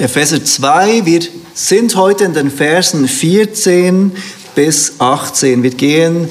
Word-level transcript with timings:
Epheser 0.00 0.42
2, 0.42 1.04
wir 1.04 1.20
sind 1.52 1.94
heute 1.94 2.24
in 2.24 2.32
den 2.32 2.50
Versen 2.50 3.06
14 3.06 4.12
bis 4.54 4.94
18. 4.98 5.62
Wir 5.62 5.72
gehen 5.72 6.26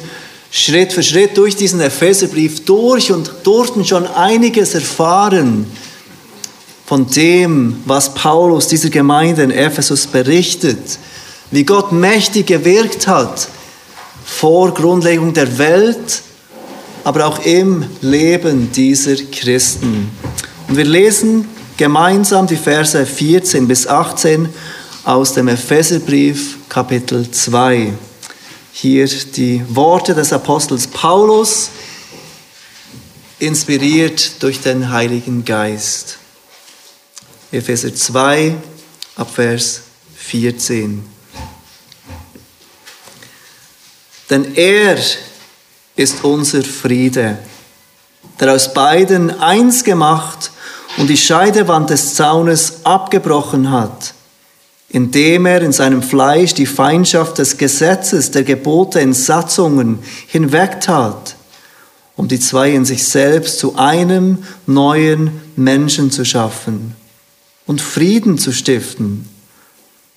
Schritt 0.49 0.92
für 0.92 1.04
Schritt 1.04 1.38
durch 1.38 1.55
diesen 1.55 1.79
Epheserbrief 1.79 2.66
durch 2.66 3.12
und 3.12 3.32
durften 3.44 3.86
schon 3.86 4.08
einiges 4.08 4.74
erfahren 4.74 5.68
von 6.88 7.12
dem, 7.12 7.84
was 7.86 8.16
Paulus 8.16 8.68
dieser 8.70 8.90
Gemeinde 8.90 9.44
in 9.44 9.51
Ephesus 9.51 10.08
berichtet, 10.08 10.97
wie 11.51 11.63
Gott 11.63 11.92
mächtig 11.92 12.47
gewirkt 12.47 13.06
hat 13.08 13.49
vor 14.26 14.74
Grundlegung 14.74 15.36
der 15.36 15.60
Welt, 15.60 16.23
aber 17.04 17.27
auch 17.27 17.45
im 17.45 17.86
Leben 18.02 18.72
dieser 18.72 19.16
Christen. 19.31 20.09
Und 20.67 20.76
wir 20.76 20.86
lesen 20.86 21.48
gemeinsam 21.80 22.45
die 22.45 22.57
Verse 22.57 23.05
14 23.05 23.66
bis 23.66 23.88
18 23.88 24.53
aus 25.05 25.31
dem 25.31 25.47
Epheserbrief 25.47 26.57
Kapitel 26.67 27.31
2. 27.31 27.93
Hier 28.73 29.07
die 29.07 29.63
Worte 29.70 30.13
des 30.13 30.34
Apostels 30.34 30.87
Paulus, 30.87 31.70
inspiriert 33.39 34.43
durch 34.43 34.59
den 34.59 34.91
Heiligen 34.91 35.45
Geist. 35.45 36.17
Epheser 37.49 37.95
2 37.95 38.55
ab 39.15 39.34
Vers 39.34 39.84
14. 40.17 41.05
Denn 44.29 44.53
er 44.55 44.98
ist 45.95 46.25
unser 46.25 46.61
Friede, 46.61 47.37
der 48.37 48.53
aus 48.53 48.73
beiden 48.73 49.39
eins 49.39 49.85
gemacht 49.85 50.51
und 50.98 51.07
die 51.09 51.17
Scheidewand 51.17 51.89
des 51.89 52.16
Zaunes 52.16 52.85
abgebrochen 52.85 53.71
hat, 53.71 54.13
indem 54.89 55.45
er 55.45 55.62
in 55.62 55.71
seinem 55.71 56.02
Fleisch 56.02 56.53
die 56.53 56.65
Feindschaft 56.65 57.37
des 57.37 57.57
Gesetzes, 57.57 58.32
der 58.32 58.43
Gebote 58.43 58.99
in 58.99 59.13
Satzungen 59.13 59.99
hinwegtat, 60.27 61.35
um 62.15 62.27
die 62.27 62.40
zwei 62.40 62.71
in 62.71 62.85
sich 62.85 63.07
selbst 63.07 63.60
zu 63.60 63.76
einem 63.77 64.40
neuen 64.66 65.42
Menschen 65.56 66.12
zu 66.12 66.26
schaffen 66.26 66.95
und 67.66 67.82
Frieden 67.82 68.38
zu 68.38 68.52
stiften 68.52 69.30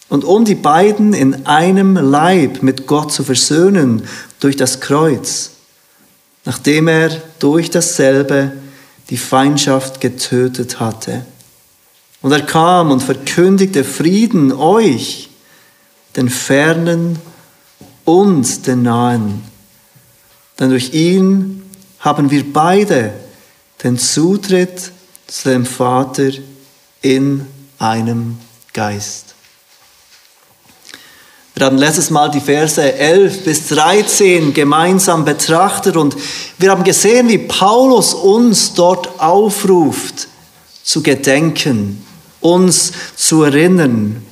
und 0.08 0.24
um 0.24 0.44
die 0.44 0.54
beiden 0.54 1.12
in 1.12 1.46
einem 1.46 1.96
Leib 1.96 2.62
mit 2.62 2.86
Gott 2.86 3.12
zu 3.12 3.24
versöhnen 3.24 4.02
durch 4.40 4.56
das 4.56 4.80
Kreuz, 4.80 5.50
nachdem 6.44 6.88
er 6.88 7.10
durch 7.38 7.70
dasselbe 7.70 8.52
die 9.12 9.18
Feindschaft 9.18 10.00
getötet 10.00 10.80
hatte. 10.80 11.26
Und 12.22 12.32
er 12.32 12.40
kam 12.40 12.90
und 12.90 13.02
verkündigte 13.02 13.84
Frieden 13.84 14.52
euch, 14.52 15.28
den 16.16 16.30
Fernen 16.30 17.18
und 18.06 18.66
den 18.66 18.84
Nahen. 18.84 19.42
Denn 20.58 20.70
durch 20.70 20.94
ihn 20.94 21.62
haben 21.98 22.30
wir 22.30 22.50
beide 22.54 23.12
den 23.84 23.98
Zutritt 23.98 24.92
zu 25.26 25.50
dem 25.50 25.66
Vater 25.66 26.30
in 27.02 27.46
einem 27.78 28.38
Geist. 28.72 29.31
Wir 31.54 31.66
haben 31.66 31.76
letztes 31.76 32.08
Mal 32.08 32.30
die 32.30 32.40
Verse 32.40 32.80
11 32.80 33.44
bis 33.44 33.68
13 33.68 34.54
gemeinsam 34.54 35.24
betrachtet 35.24 35.96
und 35.96 36.16
wir 36.58 36.70
haben 36.70 36.82
gesehen, 36.82 37.28
wie 37.28 37.38
Paulus 37.38 38.14
uns 38.14 38.72
dort 38.72 39.20
aufruft, 39.20 40.28
zu 40.82 41.02
gedenken, 41.02 42.04
uns 42.40 42.92
zu 43.16 43.42
erinnern, 43.42 44.24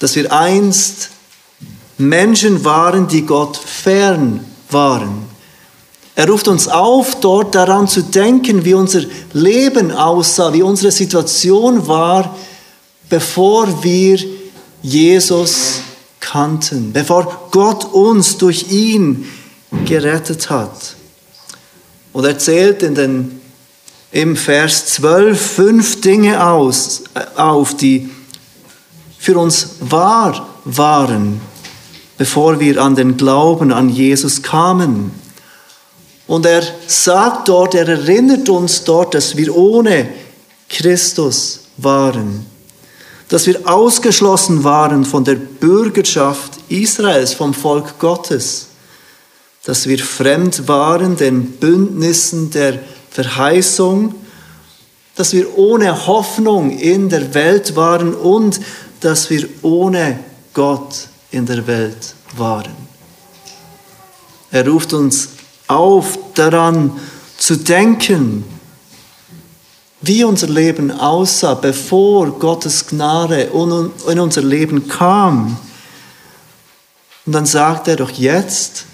dass 0.00 0.16
wir 0.16 0.32
einst 0.32 1.10
Menschen 1.96 2.64
waren, 2.64 3.06
die 3.06 3.22
Gott 3.22 3.56
fern 3.56 4.44
waren. 4.70 5.24
Er 6.16 6.28
ruft 6.28 6.48
uns 6.48 6.66
auf, 6.66 7.20
dort 7.20 7.54
daran 7.54 7.86
zu 7.86 8.02
denken, 8.02 8.64
wie 8.64 8.74
unser 8.74 9.02
Leben 9.32 9.92
aussah, 9.92 10.52
wie 10.52 10.62
unsere 10.62 10.90
Situation 10.90 11.86
war, 11.86 12.36
bevor 13.08 13.84
wir 13.84 14.33
Jesus 14.84 15.80
kannten, 16.20 16.92
bevor 16.92 17.48
Gott 17.50 17.86
uns 17.86 18.36
durch 18.36 18.70
ihn 18.70 19.26
gerettet 19.86 20.50
hat. 20.50 20.94
Und 22.12 22.26
er 22.26 22.38
zählt 22.38 22.82
in 22.82 22.94
den, 22.94 23.40
im 24.12 24.36
Vers 24.36 24.86
12 24.86 25.40
fünf 25.40 26.00
Dinge 26.02 26.46
aus, 26.46 27.04
äh, 27.14 27.40
auf, 27.40 27.74
die 27.76 28.10
für 29.18 29.38
uns 29.38 29.76
wahr 29.80 30.46
waren, 30.66 31.40
bevor 32.18 32.60
wir 32.60 32.80
an 32.82 32.94
den 32.94 33.16
Glauben 33.16 33.72
an 33.72 33.88
Jesus 33.88 34.42
kamen. 34.42 35.12
Und 36.26 36.44
er 36.44 36.62
sagt 36.86 37.48
dort, 37.48 37.74
er 37.74 37.88
erinnert 37.88 38.50
uns 38.50 38.84
dort, 38.84 39.14
dass 39.14 39.34
wir 39.36 39.56
ohne 39.56 40.10
Christus 40.68 41.60
waren, 41.78 42.46
dass 43.34 43.48
wir 43.48 43.68
ausgeschlossen 43.68 44.62
waren 44.62 45.04
von 45.04 45.24
der 45.24 45.34
Bürgerschaft 45.34 46.52
Israels, 46.68 47.34
vom 47.34 47.52
Volk 47.52 47.98
Gottes, 47.98 48.68
dass 49.64 49.88
wir 49.88 49.98
fremd 49.98 50.68
waren 50.68 51.16
den 51.16 51.50
Bündnissen 51.50 52.50
der 52.50 52.78
Verheißung, 53.10 54.14
dass 55.16 55.32
wir 55.32 55.58
ohne 55.58 56.06
Hoffnung 56.06 56.78
in 56.78 57.08
der 57.08 57.34
Welt 57.34 57.74
waren 57.74 58.14
und 58.14 58.60
dass 59.00 59.30
wir 59.30 59.48
ohne 59.62 60.20
Gott 60.52 61.08
in 61.32 61.44
der 61.44 61.66
Welt 61.66 62.14
waren. 62.36 62.76
Er 64.52 64.64
ruft 64.64 64.92
uns 64.92 65.30
auf, 65.66 66.16
daran 66.34 66.92
zu 67.36 67.56
denken, 67.56 68.44
wie 70.06 70.24
unser 70.24 70.48
Leben 70.48 70.90
aussah, 70.90 71.54
bevor 71.54 72.38
Gottes 72.38 72.86
Gnade 72.86 73.50
in 74.08 74.20
unser 74.20 74.42
Leben 74.42 74.88
kam. 74.88 75.56
Und 77.26 77.32
dann 77.32 77.46
sagt 77.46 77.88
er 77.88 77.96
doch 77.96 78.10
jetzt, 78.10 78.84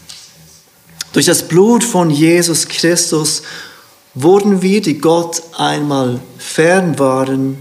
durch 1.13 1.27
das 1.27 1.49
Blut 1.49 1.83
von 1.83 2.11
Jesus 2.11 2.69
Christus 2.69 3.43
wurden 4.15 4.63
wir, 4.63 4.81
die 4.81 4.99
Gott 4.99 5.43
einmal 5.57 6.21
fern 6.39 6.99
waren, 6.99 7.59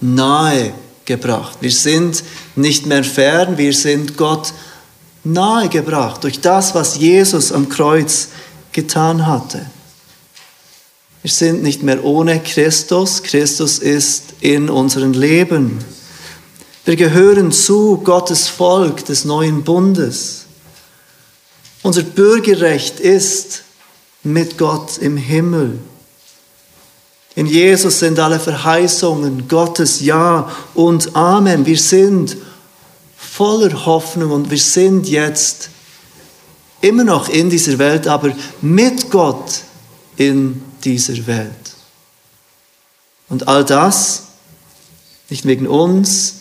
nahe 0.00 0.72
gebracht. 1.06 1.58
Wir 1.60 1.70
sind 1.70 2.22
nicht 2.56 2.84
mehr 2.86 3.04
fern, 3.04 3.56
wir 3.56 3.72
sind 3.72 4.16
Gott 4.16 4.52
nahegebracht 5.24 6.24
durch 6.24 6.40
das, 6.40 6.74
was 6.74 6.96
Jesus 6.96 7.52
am 7.52 7.68
Kreuz 7.68 8.28
getan 8.72 9.26
hatte. 9.26 9.66
Wir 11.22 11.30
sind 11.30 11.62
nicht 11.62 11.82
mehr 11.82 12.02
ohne 12.02 12.40
Christus. 12.40 13.22
Christus 13.22 13.78
ist 13.78 14.34
in 14.40 14.70
unserem 14.70 15.12
Leben. 15.12 15.78
Wir 16.86 16.96
gehören 16.96 17.52
zu 17.52 17.98
Gottes 17.98 18.48
Volk 18.48 19.04
des 19.04 19.26
neuen 19.26 19.62
Bundes. 19.62 20.46
Unser 21.82 22.02
Bürgerrecht 22.02 23.00
ist 23.00 23.64
mit 24.22 24.56
Gott 24.56 24.96
im 24.98 25.18
Himmel. 25.18 25.78
In 27.34 27.46
Jesus 27.46 27.98
sind 27.98 28.18
alle 28.18 28.40
Verheißungen 28.40 29.46
Gottes 29.46 30.00
Ja 30.00 30.50
und 30.74 31.14
Amen. 31.14 31.66
Wir 31.66 31.78
sind 31.78 32.36
voller 33.16 33.84
Hoffnung 33.84 34.30
und 34.30 34.50
wir 34.50 34.58
sind 34.58 35.06
jetzt 35.06 35.68
immer 36.80 37.04
noch 37.04 37.28
in 37.28 37.50
dieser 37.50 37.78
Welt, 37.78 38.08
aber 38.08 38.32
mit 38.62 39.10
Gott 39.10 39.62
in 40.16 40.62
dieser 40.84 41.26
Welt. 41.26 41.74
Und 43.28 43.48
all 43.48 43.64
das 43.64 44.24
nicht 45.28 45.44
wegen 45.44 45.66
uns, 45.66 46.34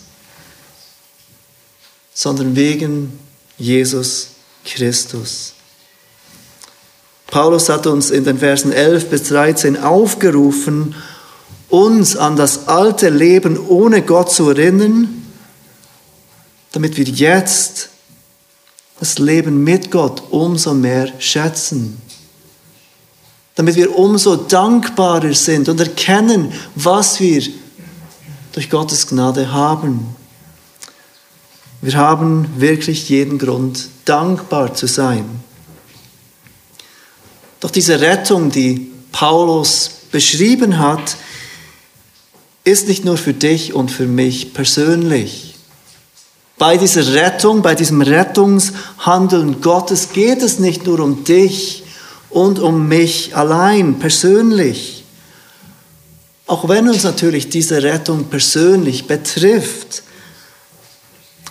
sondern 2.14 2.56
wegen 2.56 3.20
Jesus 3.58 4.30
Christus. 4.66 5.54
Paulus 7.28 7.70
hat 7.70 7.86
uns 7.86 8.10
in 8.10 8.24
den 8.24 8.40
Versen 8.40 8.72
11 8.72 9.10
bis 9.10 9.24
13 9.30 9.78
aufgerufen, 9.78 10.96
uns 11.70 12.16
an 12.18 12.36
das 12.36 12.68
alte 12.68 13.10
Leben 13.10 13.60
ohne 13.68 14.02
Gott 14.02 14.32
zu 14.32 14.50
erinnern 14.50 15.20
damit 16.72 16.98
wir 16.98 17.06
jetzt 17.06 17.90
das 19.00 19.18
Leben 19.18 19.64
mit 19.64 19.92
Gott 19.92 20.24
umso 20.30 20.74
mehr 20.74 21.12
schätzen. 21.20 22.02
Damit 23.60 23.76
wir 23.76 23.94
umso 23.94 24.38
dankbarer 24.38 25.34
sind 25.34 25.68
und 25.68 25.82
erkennen, 25.82 26.54
was 26.76 27.20
wir 27.20 27.44
durch 28.54 28.70
Gottes 28.70 29.06
Gnade 29.06 29.52
haben. 29.52 30.16
Wir 31.82 31.96
haben 31.96 32.48
wirklich 32.56 33.10
jeden 33.10 33.38
Grund, 33.38 33.90
dankbar 34.06 34.76
zu 34.76 34.88
sein. 34.88 35.26
Doch 37.60 37.70
diese 37.70 38.00
Rettung, 38.00 38.50
die 38.50 38.94
Paulus 39.12 39.92
beschrieben 40.10 40.80
hat, 40.80 41.18
ist 42.64 42.88
nicht 42.88 43.04
nur 43.04 43.18
für 43.18 43.34
dich 43.34 43.74
und 43.74 43.92
für 43.92 44.08
mich 44.08 44.54
persönlich. 44.54 45.56
Bei 46.58 46.78
dieser 46.78 47.14
Rettung, 47.14 47.62
bei 47.62 47.76
diesem 47.76 48.00
Rettungshandeln 48.00 49.60
Gottes 49.60 50.14
geht 50.14 50.44
es 50.44 50.60
nicht 50.60 50.86
nur 50.86 51.02
um 51.02 51.26
dich 51.26 51.84
und 52.30 52.60
um 52.60 52.88
mich 52.88 53.36
allein 53.36 54.00
persönlich. 54.00 55.04
Auch 56.46 56.68
wenn 56.68 56.88
uns 56.88 57.04
natürlich 57.04 57.50
diese 57.50 57.84
Rettung 57.84 58.26
persönlich 58.26 59.08
betrifft, 59.08 60.04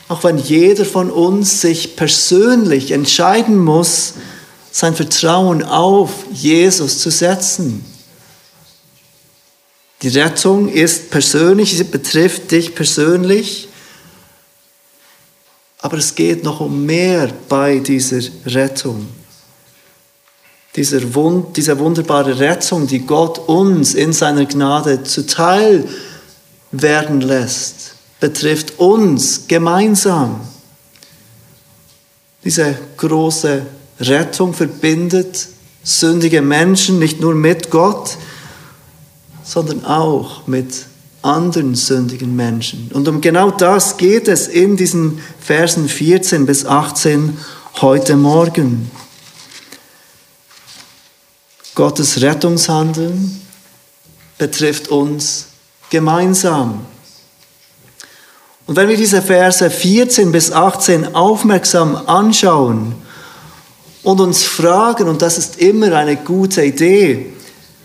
auch 0.09 0.25
wenn 0.25 0.39
jeder 0.39 0.85
von 0.85 1.11
uns 1.11 1.61
sich 1.61 1.97
persönlich 1.97 2.93
entscheiden 2.93 3.59
muss, 3.59 4.15
sein 4.71 4.95
Vertrauen 4.95 5.63
auf 5.63 6.11
Jesus 6.33 6.99
zu 6.99 7.11
setzen. 7.11 7.85
Die 10.03 10.09
Rettung 10.09 10.69
ist 10.69 11.11
persönlich, 11.11 11.77
sie 11.77 11.85
betrifft 11.85 12.51
dich 12.53 12.75
persönlich, 12.75 13.69
aber 15.81 15.99
es 15.99 16.15
geht 16.15 16.45
noch 16.45 16.61
um 16.61 16.87
mehr 16.87 17.33
bei 17.49 17.79
dieser 17.79 18.21
Rettung. 18.47 19.09
Dieser 20.79 21.13
Wund, 21.17 21.57
diese 21.57 21.77
wunderbare 21.81 22.39
Rettung, 22.39 22.87
die 22.87 23.01
Gott 23.01 23.41
uns 23.49 23.95
in 23.95 24.13
seiner 24.13 24.47
Gnade 24.47 25.03
zuteil 25.03 25.89
werden 26.71 27.21
lässt, 27.21 27.95
betrifft 28.21 28.79
uns 28.79 29.49
gemeinsam. 29.49 30.39
Diese 32.45 32.79
große 32.97 33.63
Rettung 33.99 34.55
verbindet 34.55 35.49
sündige 35.83 36.43
Menschen 36.43 37.01
nicht 37.01 37.21
nur 37.21 37.35
mit 37.35 37.71
Gott, 37.71 38.17
sondern 39.43 39.85
auch 39.85 40.47
mit 40.47 40.87
anderen 41.23 41.75
sündigen 41.75 42.37
Menschen. 42.37 42.93
Und 42.95 43.09
um 43.09 43.21
genau 43.21 43.51
das 43.51 43.97
geht 43.97 44.29
es 44.29 44.47
in 44.47 44.77
diesen 44.77 45.19
Versen 45.41 45.89
14 45.89 46.47
bis 46.47 46.65
18 46.65 47.37
heute 47.81 48.15
Morgen. 48.15 48.89
Gottes 51.79 52.21
Rettungshandeln 52.21 53.41
betrifft 54.37 54.89
uns 54.89 55.47
gemeinsam. 55.91 56.81
Und 58.67 58.75
wenn 58.75 58.89
wir 58.89 58.97
diese 58.97 59.23
Verse 59.23 59.71
14 59.71 60.33
bis 60.33 60.51
18 60.51 61.15
aufmerksam 61.15 61.95
anschauen 61.95 62.97
und 64.03 64.21
uns 64.21 64.43
fragen, 64.43 65.07
und 65.07 65.23
das 65.23 65.39
ist 65.39 65.61
immer 65.61 65.93
eine 65.93 66.17
gute 66.17 66.65
Idee, 66.65 67.27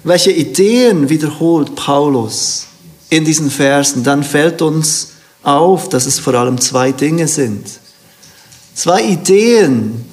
welche 0.04 0.32
Ideen 0.32 1.08
wiederholt 1.10 1.76
Paulus 1.76 2.66
in 3.12 3.24
diesen 3.24 3.52
Versen, 3.52 4.04
dann 4.04 4.24
fällt 4.24 4.64
uns 4.64 5.10
auf, 5.44 5.88
dass 5.88 6.08
es 6.08 6.18
vor 6.18 6.34
allem 6.34 6.60
zwei 6.60 6.92
Dinge 6.94 7.28
sind. 7.28 7.68
Zwei 8.74 9.04
Ideen, 9.04 10.13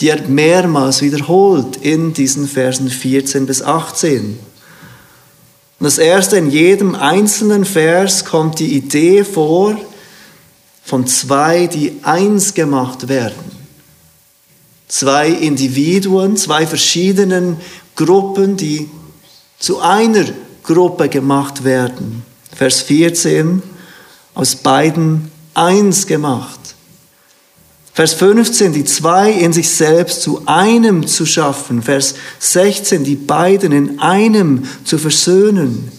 die 0.00 0.08
er 0.10 0.28
mehrmals 0.28 1.02
wiederholt 1.02 1.76
in 1.76 2.12
diesen 2.12 2.46
Versen 2.46 2.88
14 2.88 3.46
bis 3.46 3.62
18. 3.62 4.38
Und 5.80 5.84
das 5.84 5.98
erste, 5.98 6.36
in 6.36 6.50
jedem 6.50 6.94
einzelnen 6.94 7.64
Vers 7.64 8.24
kommt 8.24 8.58
die 8.58 8.74
Idee 8.74 9.24
vor 9.24 9.76
von 10.84 11.06
zwei, 11.06 11.66
die 11.66 11.98
eins 12.02 12.54
gemacht 12.54 13.08
werden. 13.08 13.58
Zwei 14.88 15.28
Individuen, 15.28 16.36
zwei 16.36 16.66
verschiedenen 16.66 17.58
Gruppen, 17.94 18.56
die 18.56 18.88
zu 19.58 19.80
einer 19.80 20.24
Gruppe 20.62 21.08
gemacht 21.08 21.62
werden. 21.64 22.22
Vers 22.54 22.80
14, 22.82 23.62
aus 24.34 24.56
beiden 24.56 25.30
eins 25.52 26.06
gemacht. 26.06 26.57
Vers 27.98 28.14
15, 28.14 28.72
die 28.72 28.84
zwei 28.84 29.28
in 29.32 29.52
sich 29.52 29.70
selbst 29.70 30.22
zu 30.22 30.42
einem 30.46 31.04
zu 31.08 31.26
schaffen. 31.26 31.82
Vers 31.82 32.14
16, 32.38 33.02
die 33.02 33.16
beiden 33.16 33.72
in 33.72 33.98
einem 33.98 34.62
zu 34.84 34.98
versöhnen. 34.98 35.90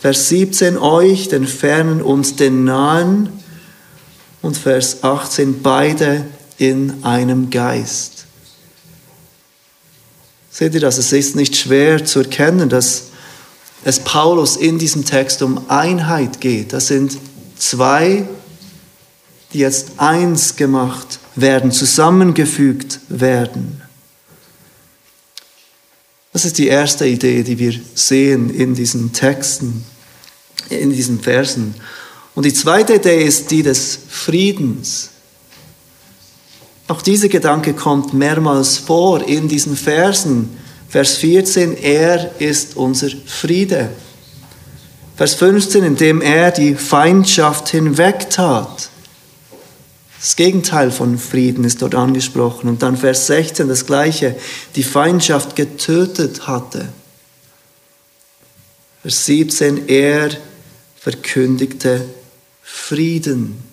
Vers 0.00 0.30
17, 0.30 0.78
euch, 0.78 1.28
den 1.28 1.46
Fernen 1.46 2.00
und 2.00 2.40
den 2.40 2.64
Nahen. 2.64 3.28
Und 4.40 4.56
Vers 4.56 5.04
18, 5.04 5.60
beide 5.60 6.24
in 6.56 7.04
einem 7.04 7.50
Geist. 7.50 8.24
Seht 10.50 10.72
ihr 10.72 10.80
das? 10.80 10.96
Es 10.96 11.12
ist 11.12 11.36
nicht 11.36 11.56
schwer 11.56 12.06
zu 12.06 12.20
erkennen, 12.20 12.70
dass 12.70 13.08
es 13.84 14.00
Paulus 14.00 14.56
in 14.56 14.78
diesem 14.78 15.04
Text 15.04 15.42
um 15.42 15.68
Einheit 15.68 16.40
geht. 16.40 16.72
Das 16.72 16.86
sind 16.86 17.18
zwei, 17.58 18.26
die 19.52 19.58
jetzt 19.58 19.92
eins 19.98 20.56
gemacht 20.56 21.18
werden, 21.34 21.72
zusammengefügt 21.72 23.00
werden. 23.08 23.82
Das 26.32 26.44
ist 26.44 26.58
die 26.58 26.68
erste 26.68 27.06
Idee, 27.06 27.42
die 27.42 27.58
wir 27.58 27.78
sehen 27.94 28.48
in 28.48 28.74
diesen 28.74 29.12
Texten, 29.12 29.84
in 30.70 30.90
diesen 30.90 31.20
Versen. 31.20 31.74
Und 32.34 32.46
die 32.46 32.54
zweite 32.54 32.94
Idee 32.94 33.22
ist 33.22 33.50
die 33.50 33.62
des 33.62 33.98
Friedens. 34.08 35.10
Auch 36.88 37.02
dieser 37.02 37.28
Gedanke 37.28 37.74
kommt 37.74 38.14
mehrmals 38.14 38.78
vor 38.78 39.26
in 39.26 39.48
diesen 39.48 39.76
Versen. 39.76 40.56
Vers 40.88 41.16
14, 41.16 41.76
er 41.76 42.40
ist 42.40 42.76
unser 42.76 43.08
Friede. 43.26 43.90
Vers 45.16 45.34
15, 45.34 45.84
indem 45.84 46.22
er 46.22 46.50
die 46.50 46.74
Feindschaft 46.74 47.68
hinwegtat. 47.68 48.90
Das 50.22 50.36
Gegenteil 50.36 50.92
von 50.92 51.18
Frieden 51.18 51.64
ist 51.64 51.82
dort 51.82 51.96
angesprochen. 51.96 52.68
Und 52.68 52.84
dann 52.84 52.96
Vers 52.96 53.26
16 53.26 53.66
das 53.66 53.86
gleiche, 53.86 54.36
die 54.76 54.84
Feindschaft 54.84 55.56
getötet 55.56 56.46
hatte. 56.46 56.88
Vers 59.02 59.26
17, 59.26 59.88
er 59.88 60.30
verkündigte 60.96 62.04
Frieden. 62.62 63.64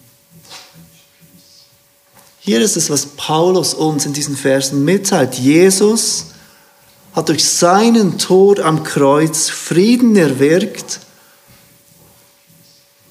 Hier 2.39 2.61
ist 2.61 2.77
es, 2.77 2.89
was 2.89 3.05
Paulus 3.05 3.75
uns 3.75 4.07
in 4.07 4.13
diesen 4.13 4.35
Versen 4.35 4.83
mitteilt. 4.83 5.35
Jesus 5.35 6.31
hat 7.13 7.29
durch 7.29 7.45
seinen 7.45 8.17
Tod 8.17 8.59
am 8.59 8.83
Kreuz 8.83 9.49
Frieden 9.51 10.15
erwirkt 10.15 10.99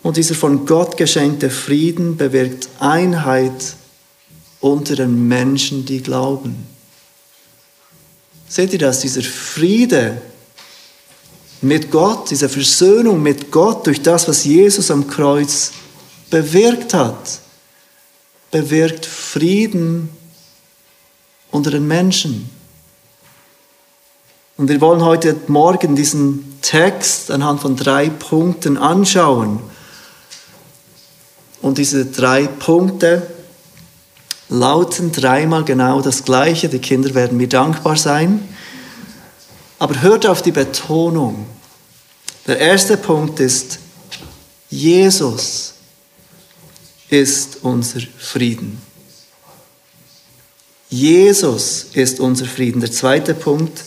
und 0.09 0.17
dieser 0.17 0.35
von 0.35 0.65
Gott 0.65 0.97
geschenkte 0.97 1.51
Frieden 1.51 2.17
bewirkt 2.17 2.71
Einheit 2.79 3.75
unter 4.59 4.97
den 4.97 5.29
Menschen, 5.29 5.85
die 5.85 6.03
glauben. 6.03 6.67
Seht 8.49 8.73
ihr 8.73 8.79
das? 8.79 9.01
Dieser 9.01 9.21
Friede 9.21 10.23
mit 11.61 11.91
Gott, 11.91 12.31
diese 12.31 12.49
Versöhnung 12.49 13.23
mit 13.23 13.51
Gott 13.51 13.87
durch 13.87 14.01
das, 14.01 14.27
was 14.29 14.47
Jesus 14.47 14.91
am 14.91 15.09
Kreuz 15.09 15.73
bewirkt 16.31 16.95
hat 16.95 17.41
bewirkt 18.51 19.05
Frieden 19.05 20.09
unter 21.51 21.71
den 21.71 21.87
Menschen. 21.87 22.49
Und 24.57 24.71
wir 24.71 24.81
wollen 24.81 25.05
heute 25.05 25.37
Morgen 25.49 25.97
diesen 25.97 26.57
Text 26.63 27.31
anhand 27.31 27.61
von 27.61 27.77
drei 27.77 28.09
Punkten 28.09 28.79
anschauen. 28.79 29.61
Und 31.61 31.79
diese 31.79 32.07
drei 32.07 32.47
Punkte 32.47 33.27
lauten 34.49 35.13
dreimal 35.13 35.65
genau 35.65 36.01
das 36.01 36.25
Gleiche. 36.25 36.69
Die 36.69 36.79
Kinder 36.79 37.15
werden 37.15 37.37
mir 37.37 37.49
dankbar 37.49 37.97
sein. 37.97 38.49
Aber 39.79 40.01
hört 40.03 40.27
auf 40.27 40.43
die 40.43 40.53
Betonung. 40.53 41.47
Der 42.47 42.59
erste 42.59 42.97
Punkt 42.97 43.41
ist 43.41 43.79
Jesus 44.71 45.75
ist 47.09 47.59
unser 47.63 48.01
Frieden. 48.19 48.81
Jesus 50.91 51.87
ist 51.93 52.21
unser 52.21 52.47
Frieden. 52.47 52.81
Der 52.81 52.93
zweite 52.93 53.35
Punkt, 53.35 53.83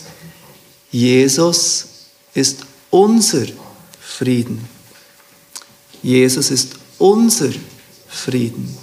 Jesus 0.90 1.86
ist 2.34 2.60
unser 2.90 3.46
Frieden. 4.00 4.68
Jesus 6.02 6.50
ist 6.50 6.81
unser 7.02 7.50
Frieden. 8.08 8.78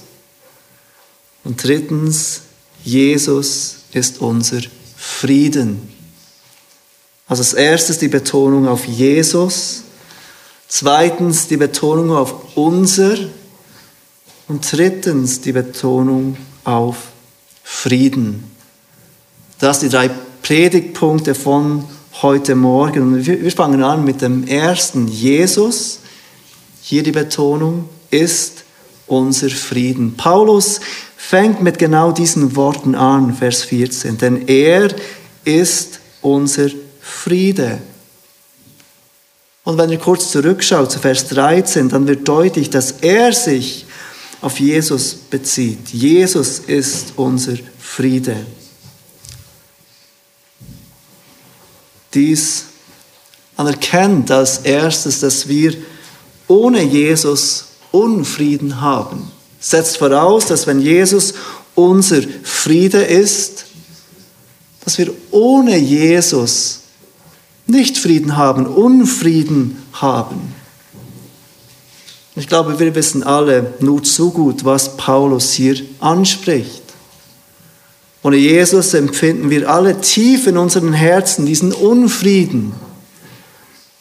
Und 1.46 1.64
drittens, 1.64 2.42
Jesus 2.84 3.78
ist 3.94 4.20
unser 4.20 4.62
Frieden. 4.98 5.94
Also 7.28 7.44
als 7.44 7.54
erstes 7.54 7.98
die 7.98 8.10
Betonung 8.10 8.68
auf 8.68 8.86
Jesus, 8.86 9.84
zweitens 10.68 11.48
die 11.48 11.58
Betonung 11.58 12.12
auf 12.12 12.58
unser 12.58 13.18
und 14.50 14.70
drittens 14.70 15.40
die 15.40 15.54
Betonung 15.54 16.36
auf 16.66 16.98
Frieden. 17.64 18.44
Das 19.60 19.80
sind 19.80 19.94
die 19.94 19.96
drei 19.96 20.10
Predigtpunkte 20.42 21.36
von 21.36 21.86
heute 22.22 22.56
Morgen. 22.56 23.26
Wir 23.26 23.52
fangen 23.52 23.82
an 23.82 24.04
mit 24.04 24.22
dem 24.22 24.46
ersten. 24.46 25.08
Jesus, 25.08 26.00
hier 26.82 27.04
die 27.04 27.12
Betonung, 27.12 27.88
ist 28.12 28.64
unser 29.08 29.50
Frieden. 29.50 30.16
Paulus 30.16 30.80
fängt 31.18 31.62
mit 31.62 31.78
genau 31.78 32.12
diesen 32.12 32.56
Worten 32.56 32.96
an, 32.96 33.36
Vers 33.36 33.64
14. 33.64 34.18
Denn 34.18 34.48
er 34.48 34.94
ist 35.44 36.00
unser 36.22 36.70
Friede. 37.02 37.80
Und 39.64 39.78
wenn 39.78 39.90
ihr 39.92 40.00
kurz 40.00 40.32
zurückschaut 40.32 40.92
zu 40.92 41.00
Vers 41.00 41.28
13, 41.28 41.90
dann 41.90 42.08
wird 42.08 42.28
deutlich, 42.28 42.70
dass 42.70 42.92
er 43.02 43.34
sich 43.34 43.86
auf 44.42 44.60
Jesus 44.60 45.14
bezieht. 45.14 45.90
Jesus 45.90 46.60
ist 46.60 47.14
unser 47.18 47.58
Friede. 47.80 48.36
Dies 52.14 52.66
anerkennt 53.58 54.32
als 54.32 54.60
erstes, 54.60 55.20
dass 55.20 55.48
wir 55.48 55.76
ohne 56.48 56.82
Jesus 56.82 57.66
Unfrieden 57.92 58.82
haben. 58.82 59.32
Setzt 59.60 59.98
voraus, 59.98 60.46
dass 60.46 60.68
wenn 60.68 60.80
Jesus 60.80 61.34
unser 61.76 62.22
Friede 62.44 63.02
ist, 63.02 63.66
dass 64.84 64.98
wir 64.98 65.12
ohne 65.32 65.78
Jesus 65.78 66.82
nicht 67.68 67.98
Frieden 67.98 68.38
haben, 68.38 68.66
Unfrieden 68.66 69.84
haben. 69.94 70.56
Ich 72.36 72.48
glaube, 72.48 72.80
wir 72.80 72.96
wissen 72.96 73.24
alle 73.24 73.74
nur 73.80 74.02
zu 74.04 74.32
gut, 74.32 74.64
was 74.64 74.96
Paulus 74.98 75.52
hier 75.52 75.76
anspricht. 76.00 76.84
Ohne 78.24 78.38
Jesus 78.38 78.94
empfinden 78.94 79.50
wir 79.50 79.70
alle 79.70 80.02
tief 80.02 80.48
in 80.48 80.58
unseren 80.58 80.94
Herzen 80.94 81.46
diesen 81.46 81.72
Unfrieden. 81.72 82.74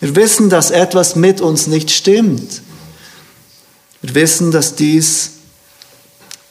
Wir 0.00 0.14
wissen, 0.16 0.50
dass 0.50 0.71
etwas 0.71 1.16
mit 1.16 1.40
uns 1.40 1.66
nicht 1.66 1.90
stimmt. 1.90 2.62
Wir 4.08 4.22
wissen, 4.22 4.50
dass 4.50 4.74
dies 4.74 5.32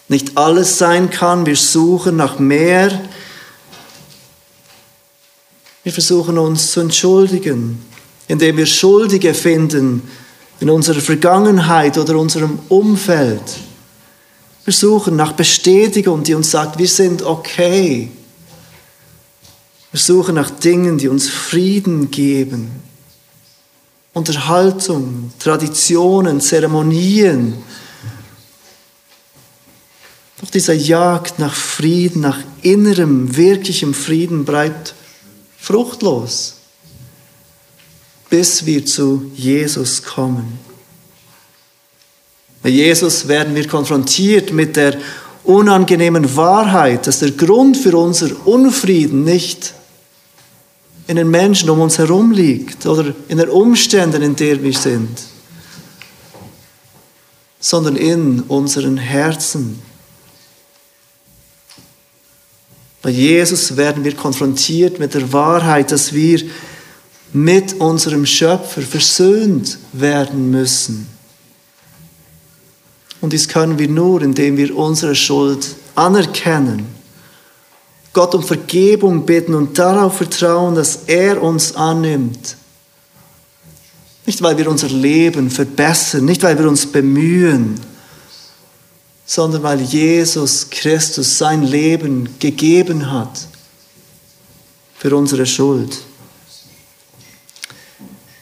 nicht 0.07 0.37
alles 0.37 0.77
sein 0.77 1.09
kann. 1.09 1.47
Wir 1.47 1.55
suchen 1.55 2.15
nach 2.15 2.37
mehr. 2.37 3.01
Wir 5.81 5.91
versuchen 5.91 6.37
uns 6.37 6.69
zu 6.69 6.81
entschuldigen, 6.81 7.83
indem 8.27 8.57
wir 8.57 8.67
Schuldige 8.67 9.33
finden 9.33 10.07
in 10.59 10.69
unserer 10.69 11.01
Vergangenheit 11.01 11.97
oder 11.97 12.19
unserem 12.19 12.59
Umfeld. 12.69 13.41
Wir 14.63 14.73
suchen 14.73 15.15
nach 15.15 15.31
Bestätigung, 15.31 16.21
die 16.21 16.35
uns 16.35 16.51
sagt, 16.51 16.77
wir 16.77 16.87
sind 16.87 17.23
okay. 17.23 18.11
Wir 19.91 19.99
suchen 19.99 20.35
nach 20.35 20.51
Dingen, 20.51 20.99
die 20.99 21.07
uns 21.07 21.27
Frieden 21.27 22.11
geben. 22.11 22.86
Unterhaltung, 24.17 25.31
Traditionen, 25.39 26.41
Zeremonien. 26.41 27.53
Doch 30.41 30.49
dieser 30.49 30.73
Jagd 30.73 31.39
nach 31.39 31.53
Frieden, 31.53 32.21
nach 32.21 32.39
innerem, 32.61 33.35
wirklichem 33.37 33.93
Frieden 33.93 34.43
bleibt 34.43 34.95
fruchtlos, 35.57 36.55
bis 38.29 38.65
wir 38.65 38.85
zu 38.85 39.31
Jesus 39.35 40.03
kommen. 40.03 40.59
Bei 42.63 42.69
Jesus 42.69 43.27
werden 43.27 43.55
wir 43.55 43.67
konfrontiert 43.67 44.51
mit 44.51 44.75
der 44.75 44.97
unangenehmen 45.43 46.35
Wahrheit, 46.35 47.07
dass 47.07 47.19
der 47.19 47.31
Grund 47.31 47.77
für 47.77 47.95
unser 47.97 48.45
Unfrieden 48.45 49.23
nicht 49.23 49.73
in 51.07 51.15
den 51.15 51.29
Menschen 51.29 51.69
um 51.69 51.79
uns 51.79 51.97
herum 51.97 52.31
liegt 52.31 52.85
oder 52.85 53.15
in 53.29 53.37
den 53.37 53.49
Umständen, 53.49 54.21
in 54.21 54.35
denen 54.35 54.61
wir 54.61 54.73
sind, 54.73 55.17
sondern 57.59 57.95
in 57.95 58.41
unseren 58.41 58.97
Herzen. 58.97 59.81
Bei 63.01 63.09
Jesus 63.09 63.77
werden 63.77 64.03
wir 64.03 64.15
konfrontiert 64.15 64.99
mit 64.99 65.13
der 65.13 65.31
Wahrheit, 65.31 65.91
dass 65.91 66.11
wir 66.13 66.41
mit 67.31 67.73
unserem 67.79 68.25
Schöpfer 68.25 68.81
versöhnt 68.81 69.77
werden 69.93 70.51
müssen. 70.51 71.07
Und 73.21 73.33
dies 73.33 73.47
können 73.47 73.79
wir 73.79 73.87
nur, 73.87 74.21
indem 74.21 74.57
wir 74.57 74.75
unsere 74.75 75.15
Schuld 75.15 75.75
anerkennen, 75.95 76.96
Gott 78.17 78.33
um 78.33 78.41
Vergebung 78.41 79.27
bitten 79.27 79.53
und 79.53 79.77
darauf 79.77 80.17
vertrauen, 80.17 80.73
dass 80.73 81.01
er 81.05 81.39
uns 81.39 81.75
annimmt. 81.75 82.57
Nicht, 84.25 84.41
weil 84.41 84.57
wir 84.57 84.67
unser 84.71 84.87
Leben 84.87 85.51
verbessern, 85.51 86.25
nicht, 86.25 86.41
weil 86.41 86.57
wir 86.57 86.67
uns 86.67 86.87
bemühen, 86.87 87.79
sondern 89.23 89.61
weil 89.61 89.81
Jesus 89.81 90.67
Christus 90.71 91.37
sein 91.37 91.61
Leben 91.61 92.39
gegeben 92.39 93.11
hat 93.11 93.39
für 94.97 95.15
unsere 95.15 95.45
Schuld. 95.45 95.99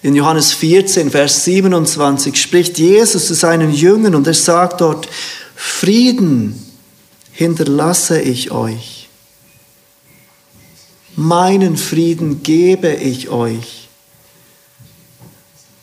In 0.03 0.15
Johannes 0.15 0.53
14, 0.53 1.12
Vers 1.12 1.44
27 1.44 2.41
spricht 2.41 2.77
Jesus 2.77 3.27
zu 3.27 3.34
seinen 3.34 3.74
Jüngern 3.74 4.15
und 4.15 4.25
er 4.25 4.36
sagt 4.36 4.79
dort, 4.79 5.10
Frieden 5.53 6.63
hinterlasse 7.34 8.22
ich 8.22 8.51
euch. 8.51 8.95
Meinen 11.15 11.77
Frieden 11.77 12.43
gebe 12.43 12.93
ich 12.93 13.29
euch. 13.29 13.88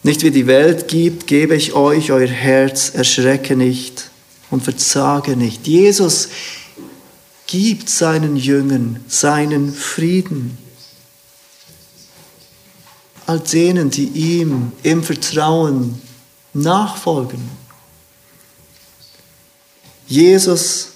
Nicht 0.03 0.23
wie 0.23 0.31
die 0.31 0.47
Welt 0.47 0.89
gibt, 0.89 1.27
gebe 1.27 1.55
ich 1.55 1.75
euch, 1.75 2.11
euer 2.11 2.29
Herz 2.29 2.91
erschrecke 2.95 3.57
nicht 3.57 4.11
und 4.51 4.63
verzage 4.63 5.37
nicht. 5.37 5.67
Jesus 5.67 6.29
gibt 7.47 7.89
seinen 7.89 8.37
Jüngern 8.37 9.05
seinen 9.09 9.73
Frieden 9.73 10.59
all 13.27 13.41
denen, 13.41 13.91
die 13.91 14.09
ihm 14.09 14.73
im 14.83 15.03
Vertrauen 15.03 16.01
nachfolgen. 16.53 17.41
Jesus 20.07 20.89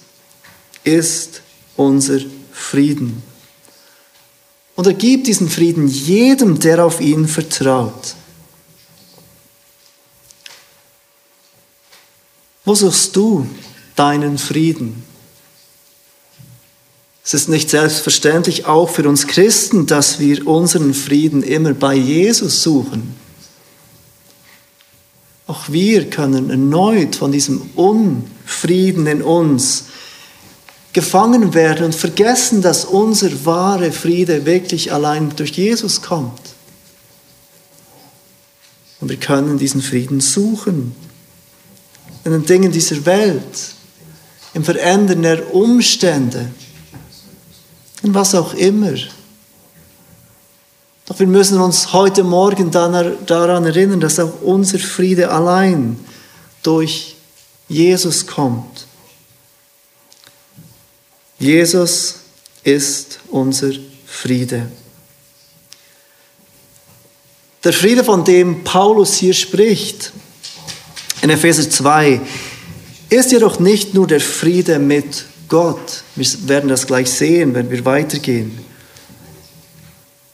ist 0.83 1.41
unser 1.75 2.19
Frieden. 2.51 3.23
Und 4.77 4.85
er 4.85 4.93
gibt 4.93 5.25
diesen 5.25 5.49
Frieden 5.49 5.87
jedem, 5.87 6.59
der 6.59 6.85
auf 6.85 7.01
ihn 7.01 7.27
vertraut. 7.27 8.13
Wo 12.63 12.75
suchst 12.75 13.15
du 13.15 13.47
deinen 13.95 14.37
Frieden? 14.37 15.03
Es 17.23 17.33
ist 17.33 17.49
nicht 17.49 17.71
selbstverständlich 17.71 18.67
auch 18.67 18.89
für 18.89 19.09
uns 19.09 19.25
Christen, 19.25 19.87
dass 19.87 20.19
wir 20.19 20.45
unseren 20.45 20.93
Frieden 20.93 21.41
immer 21.41 21.73
bei 21.73 21.95
Jesus 21.95 22.61
suchen. 22.61 23.15
Auch 25.47 25.69
wir 25.69 26.07
können 26.07 26.51
erneut 26.51 27.15
von 27.15 27.31
diesem 27.31 27.61
Unfrieden 27.73 29.07
in 29.07 29.23
uns 29.23 29.85
gefangen 30.97 31.53
werden 31.53 31.85
und 31.85 31.95
vergessen, 31.95 32.63
dass 32.63 32.83
unser 32.83 33.45
wahre 33.45 33.91
Friede 33.91 34.47
wirklich 34.47 34.91
allein 34.91 35.31
durch 35.35 35.51
Jesus 35.51 36.01
kommt. 36.01 36.41
Und 38.99 39.09
wir 39.09 39.17
können 39.17 39.59
diesen 39.59 39.83
Frieden 39.83 40.21
suchen 40.21 40.95
in 42.23 42.31
den 42.31 42.47
Dingen 42.47 42.71
dieser 42.71 43.05
Welt, 43.05 43.75
im 44.55 44.63
Verändern 44.63 45.21
der 45.21 45.53
Umstände, 45.53 46.49
in 48.01 48.15
was 48.15 48.33
auch 48.33 48.55
immer. 48.55 48.95
Doch 51.05 51.19
wir 51.19 51.27
müssen 51.27 51.61
uns 51.61 51.93
heute 51.93 52.23
Morgen 52.23 52.71
daran 52.71 53.65
erinnern, 53.65 53.99
dass 53.99 54.19
auch 54.19 54.41
unser 54.41 54.79
Friede 54.79 55.29
allein 55.29 55.99
durch 56.63 57.17
Jesus 57.69 58.25
kommt. 58.25 58.76
Jesus 61.39 62.15
ist 62.63 63.19
unser 63.29 63.71
Friede. 64.05 64.71
Der 67.63 67.73
Friede, 67.73 68.03
von 68.03 68.23
dem 68.23 68.63
Paulus 68.63 69.15
hier 69.15 69.33
spricht, 69.33 70.11
in 71.21 71.29
Epheser 71.29 71.69
2, 71.69 72.21
ist 73.09 73.31
jedoch 73.31 73.59
nicht 73.59 73.93
nur 73.93 74.07
der 74.07 74.21
Friede 74.21 74.79
mit 74.79 75.25
Gott. 75.47 76.03
Wir 76.15 76.27
werden 76.47 76.69
das 76.69 76.87
gleich 76.87 77.09
sehen, 77.09 77.53
wenn 77.53 77.69
wir 77.69 77.85
weitergehen. 77.85 78.57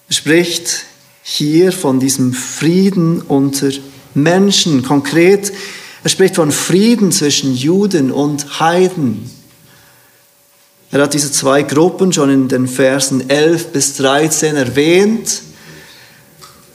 Er 0.09 0.13
spricht 0.13 0.85
hier 1.23 1.71
von 1.71 1.99
diesem 1.99 2.33
Frieden 2.33 3.21
unter 3.21 3.71
Menschen. 4.13 4.83
Konkret, 4.83 5.51
er 6.03 6.09
spricht 6.09 6.35
von 6.35 6.51
Frieden 6.51 7.11
zwischen 7.11 7.55
Juden 7.55 8.11
und 8.11 8.59
Heiden. 8.59 9.29
Er 10.93 11.01
hat 11.01 11.15
diese 11.15 11.31
zwei 11.31 11.63
Gruppen 11.63 12.13
schon 12.13 12.29
in 12.29 12.47
den 12.47 12.67
Versen 12.67 13.27
11 13.27 13.69
bis 13.69 13.95
13 13.95 14.55
erwähnt. 14.55 15.41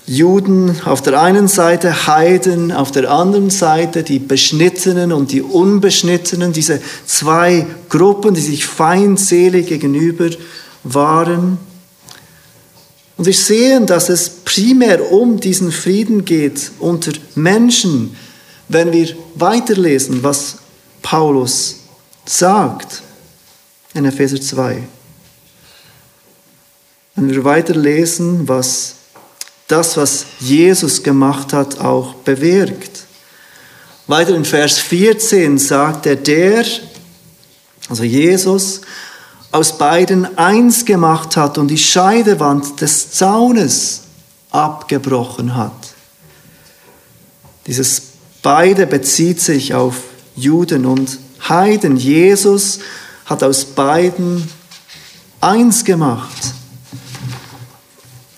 Juden 0.09 0.75
auf 0.85 1.03
der 1.03 1.23
einen 1.23 1.47
Seite, 1.47 2.09
Heiden 2.09 2.73
auf 2.73 2.91
der 2.91 3.13
anderen 3.13 3.49
Seite, 3.49 4.03
die 4.03 4.19
Beschnittenen 4.19 5.13
und 5.13 5.31
die 5.31 5.41
Unbeschnittenen, 5.41 6.53
diese 6.53 6.81
zwei 7.07 7.65
Gruppen, 7.89 8.35
die 8.35 8.41
sich 8.41 8.67
feindselig 8.67 9.69
gegenüber 9.69 10.31
waren. 10.83 11.59
Und 13.19 13.25
wir 13.25 13.35
sehen, 13.35 13.87
dass 13.87 14.09
es 14.09 14.29
primär 14.29 15.13
um 15.13 15.39
diesen 15.39 15.71
Frieden 15.71 16.25
geht 16.25 16.73
unter 16.81 17.13
Menschen, 17.37 18.17
wenn 18.67 18.91
wir 18.91 19.15
weiterlesen, 19.37 20.25
was 20.25 20.57
Paulus 21.03 21.77
sagt 22.27 23.03
in 23.95 24.05
Epheser 24.05 24.41
2. 24.41 24.83
Wenn 27.15 27.31
wir 27.31 27.45
weiterlesen, 27.45 28.47
was 28.47 28.95
das, 29.67 29.97
was 29.97 30.25
Jesus 30.41 31.03
gemacht 31.03 31.53
hat, 31.53 31.79
auch 31.81 32.15
bewirkt. 32.15 33.05
Weiter 34.07 34.35
in 34.35 34.45
Vers 34.45 34.79
14 34.79 35.59
sagt 35.59 36.07
er, 36.07 36.17
der, 36.17 36.65
also 37.89 38.03
Jesus, 38.03 38.81
aus 39.53 39.77
beiden 39.77 40.39
eins 40.39 40.85
gemacht 40.85 41.37
hat 41.37 41.59
und 41.59 41.69
die 41.69 41.79
Scheidewand 41.79 42.81
des 42.81 43.13
Zaunes 43.13 44.03
abgebrochen 44.51 45.57
hat. 45.57 45.73
Dieses 47.67 48.03
beide 48.43 48.87
bezieht 48.87 49.41
sich 49.41 49.75
auf 49.75 49.97
Juden 50.37 50.87
und 50.87 51.19
Heiden. 51.49 51.97
Jesus 51.97 52.81
hat 53.29 53.43
aus 53.43 53.65
beiden 53.65 54.49
eins 55.41 55.85
gemacht. 55.85 56.55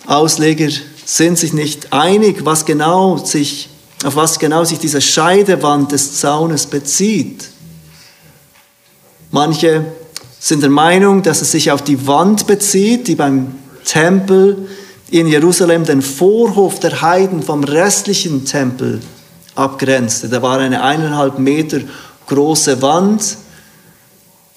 Ausleger 0.07 0.69
sind 1.05 1.39
sich 1.39 1.53
nicht 1.53 1.93
einig, 1.93 2.45
was 2.45 2.65
genau 2.65 3.17
sich, 3.17 3.71
auf 4.05 4.17
was 4.17 4.39
genau 4.39 4.65
sich 4.65 4.81
diese 4.81 5.01
Scheidewand 5.01 5.93
des 5.93 6.19
Zaunes 6.19 6.67
bezieht. 6.67 7.49
Manche 9.31 9.85
sind 10.41 10.63
der 10.63 10.71
Meinung, 10.71 11.23
dass 11.23 11.41
es 11.41 11.53
sich 11.53 11.71
auf 11.71 11.83
die 11.83 12.07
Wand 12.09 12.49
bezieht, 12.49 13.07
die 13.07 13.15
beim 13.15 13.55
Tempel 13.85 14.69
in 15.11 15.29
Jerusalem 15.29 15.85
den 15.85 16.03
Vorhof 16.03 16.81
der 16.81 17.01
Heiden 17.01 17.43
vom 17.43 17.63
restlichen 17.63 18.45
Tempel 18.45 19.01
abgrenzte. 19.55 20.29
Da 20.29 20.43
war 20.43 20.59
eine 20.59 20.83
eineinhalb 20.83 21.39
Meter 21.39 21.81
große 22.27 22.83
Wand, 22.83 23.37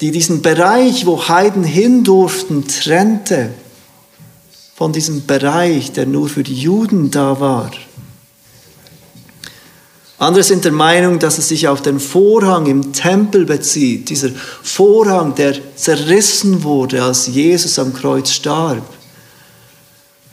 die 0.01 0.11
diesen 0.11 0.41
Bereich, 0.41 1.05
wo 1.05 1.27
Heiden 1.27 1.63
hin 1.63 2.03
durften, 2.03 2.67
trennte 2.67 3.49
von 4.75 4.91
diesem 4.91 5.25
Bereich, 5.25 5.91
der 5.91 6.05
nur 6.05 6.29
für 6.29 6.43
die 6.43 6.55
Juden 6.55 7.11
da 7.11 7.39
war. 7.39 7.71
Andere 10.17 10.43
sind 10.43 10.63
der 10.63 10.71
Meinung, 10.71 11.19
dass 11.19 11.37
es 11.37 11.49
sich 11.49 11.67
auf 11.67 11.81
den 11.81 11.99
Vorhang 11.99 12.65
im 12.65 12.93
Tempel 12.93 13.45
bezieht, 13.45 14.09
dieser 14.09 14.29
Vorhang, 14.29 15.35
der 15.35 15.55
zerrissen 15.75 16.63
wurde, 16.63 17.03
als 17.03 17.27
Jesus 17.27 17.77
am 17.77 17.93
Kreuz 17.93 18.31
starb, 18.31 18.83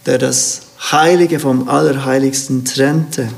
der 0.07 0.19
das 0.19 0.61
Heilige 0.93 1.41
vom 1.41 1.69
Allerheiligsten 1.69 2.65
trennte. 2.65 3.29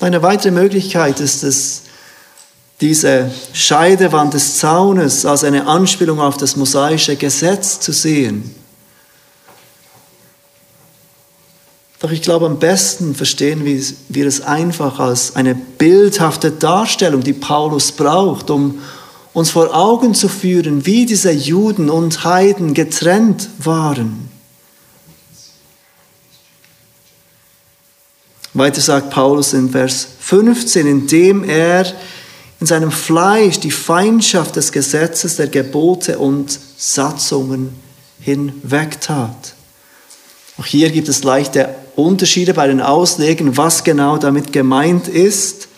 Eine 0.00 0.22
weitere 0.22 0.50
Möglichkeit 0.50 1.20
ist 1.20 1.44
es, 1.44 1.82
diese 2.80 3.30
Scheidewand 3.52 4.34
des 4.34 4.58
Zaunes 4.58 5.26
als 5.26 5.44
eine 5.44 5.66
Anspielung 5.66 6.20
auf 6.20 6.36
das 6.36 6.56
mosaische 6.56 7.16
Gesetz 7.16 7.80
zu 7.80 7.92
sehen. 7.92 8.54
Doch 12.00 12.10
ich 12.10 12.22
glaube, 12.22 12.46
am 12.46 12.58
besten 12.58 13.14
verstehen 13.14 13.64
wir 13.64 14.26
es 14.26 14.40
einfach 14.40 14.98
als 14.98 15.36
eine 15.36 15.54
bildhafte 15.54 16.50
Darstellung, 16.50 17.22
die 17.22 17.34
Paulus 17.34 17.92
braucht, 17.92 18.48
um 18.50 18.80
uns 19.34 19.50
vor 19.50 19.74
Augen 19.74 20.14
zu 20.14 20.28
führen, 20.28 20.86
wie 20.86 21.04
diese 21.04 21.30
Juden 21.30 21.90
und 21.90 22.24
Heiden 22.24 22.72
getrennt 22.72 23.48
waren. 23.58 24.30
Weiter 28.54 28.80
sagt 28.80 29.10
Paulus 29.10 29.52
in 29.52 29.70
Vers 29.70 30.08
15, 30.20 30.86
indem 30.86 31.44
er 31.44 31.86
in 32.60 32.66
seinem 32.66 32.92
Fleisch 32.92 33.58
die 33.58 33.70
Feindschaft 33.70 34.56
des 34.56 34.70
Gesetzes, 34.70 35.36
der 35.36 35.48
Gebote 35.48 36.18
und 36.18 36.58
Satzungen 36.76 37.74
hinwegtat. 38.20 39.54
Auch 40.58 40.66
hier 40.66 40.90
gibt 40.90 41.08
es 41.08 41.24
leichte 41.24 41.74
Unterschiede 41.96 42.52
bei 42.52 42.66
den 42.66 42.82
Auslegen, 42.82 43.56
was 43.56 43.82
genau 43.82 44.18
damit 44.18 44.52
gemeint 44.52 45.08
ist, 45.08 45.68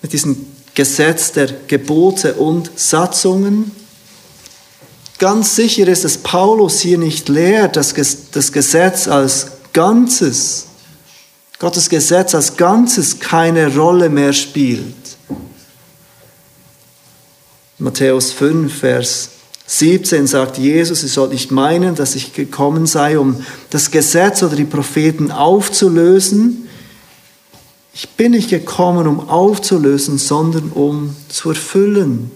mit 0.00 0.14
diesem 0.14 0.46
Gesetz 0.74 1.32
der 1.32 1.48
Gebote 1.66 2.34
und 2.34 2.70
Satzungen. 2.78 3.70
Ganz 5.18 5.56
sicher 5.56 5.86
ist, 5.86 6.04
dass 6.04 6.18
Paulus 6.18 6.80
hier 6.80 6.98
nicht 6.98 7.28
lehrt, 7.28 7.76
dass 7.76 7.94
das 8.32 8.50
Gesetz 8.50 9.08
als 9.08 9.48
Ganzes, 9.74 10.66
Gottes 11.58 11.88
Gesetz 11.90 12.34
als 12.34 12.56
Ganzes 12.56 13.20
keine 13.20 13.74
Rolle 13.74 14.08
mehr 14.08 14.32
spielt. 14.32 15.03
Matthäus 17.78 18.30
5, 18.30 18.72
Vers 18.72 19.30
17 19.66 20.28
sagt 20.28 20.58
Jesus, 20.58 21.02
ihr 21.02 21.08
sollt 21.08 21.32
nicht 21.32 21.50
meinen, 21.50 21.96
dass 21.96 22.14
ich 22.14 22.32
gekommen 22.32 22.86
sei, 22.86 23.18
um 23.18 23.44
das 23.70 23.90
Gesetz 23.90 24.44
oder 24.44 24.54
die 24.54 24.64
Propheten 24.64 25.32
aufzulösen. 25.32 26.68
Ich 27.92 28.10
bin 28.10 28.32
nicht 28.32 28.50
gekommen, 28.50 29.08
um 29.08 29.28
aufzulösen, 29.28 30.18
sondern 30.18 30.70
um 30.70 31.16
zu 31.28 31.48
erfüllen. 31.48 32.30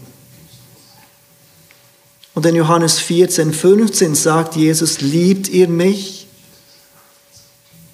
Und 2.34 2.44
in 2.44 2.56
Johannes 2.56 2.98
14, 2.98 3.52
15 3.52 4.16
sagt 4.16 4.56
Jesus, 4.56 5.00
liebt 5.00 5.48
ihr 5.48 5.68
mich? 5.68 6.26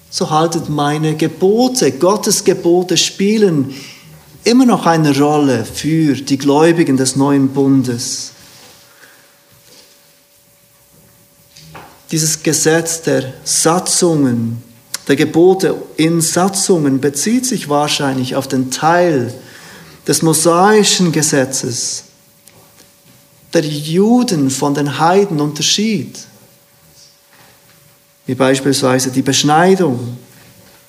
So 0.09 0.31
haltet 0.31 0.69
meine 0.69 1.15
Gebote. 1.15 1.91
Gottes 1.91 2.43
Gebote 2.43 2.97
spielen 2.97 3.75
immer 4.45 4.65
noch 4.65 4.85
eine 4.85 5.17
Rolle 5.17 5.65
für 5.65 6.13
die 6.13 6.37
Gläubigen 6.37 6.95
des 6.97 7.15
neuen 7.15 7.49
Bundes. 7.49 8.31
Dieses 12.11 12.43
Gesetz 12.43 13.01
der 13.01 13.33
Satzungen, 13.43 14.63
der 15.07 15.15
Gebote 15.15 15.75
in 15.97 16.21
Satzungen 16.21 17.01
bezieht 17.01 17.45
sich 17.45 17.67
wahrscheinlich 17.67 18.35
auf 18.35 18.47
den 18.47 18.69
Teil 18.71 19.33
des 20.07 20.21
mosaischen 20.21 21.11
Gesetzes, 21.11 22.03
der 23.53 23.65
Juden 23.65 24.51
von 24.51 24.75
den 24.75 24.99
Heiden 24.99 25.41
unterschied, 25.41 26.19
wie 28.27 28.35
beispielsweise 28.35 29.09
die 29.09 29.23
Beschneidung, 29.23 30.17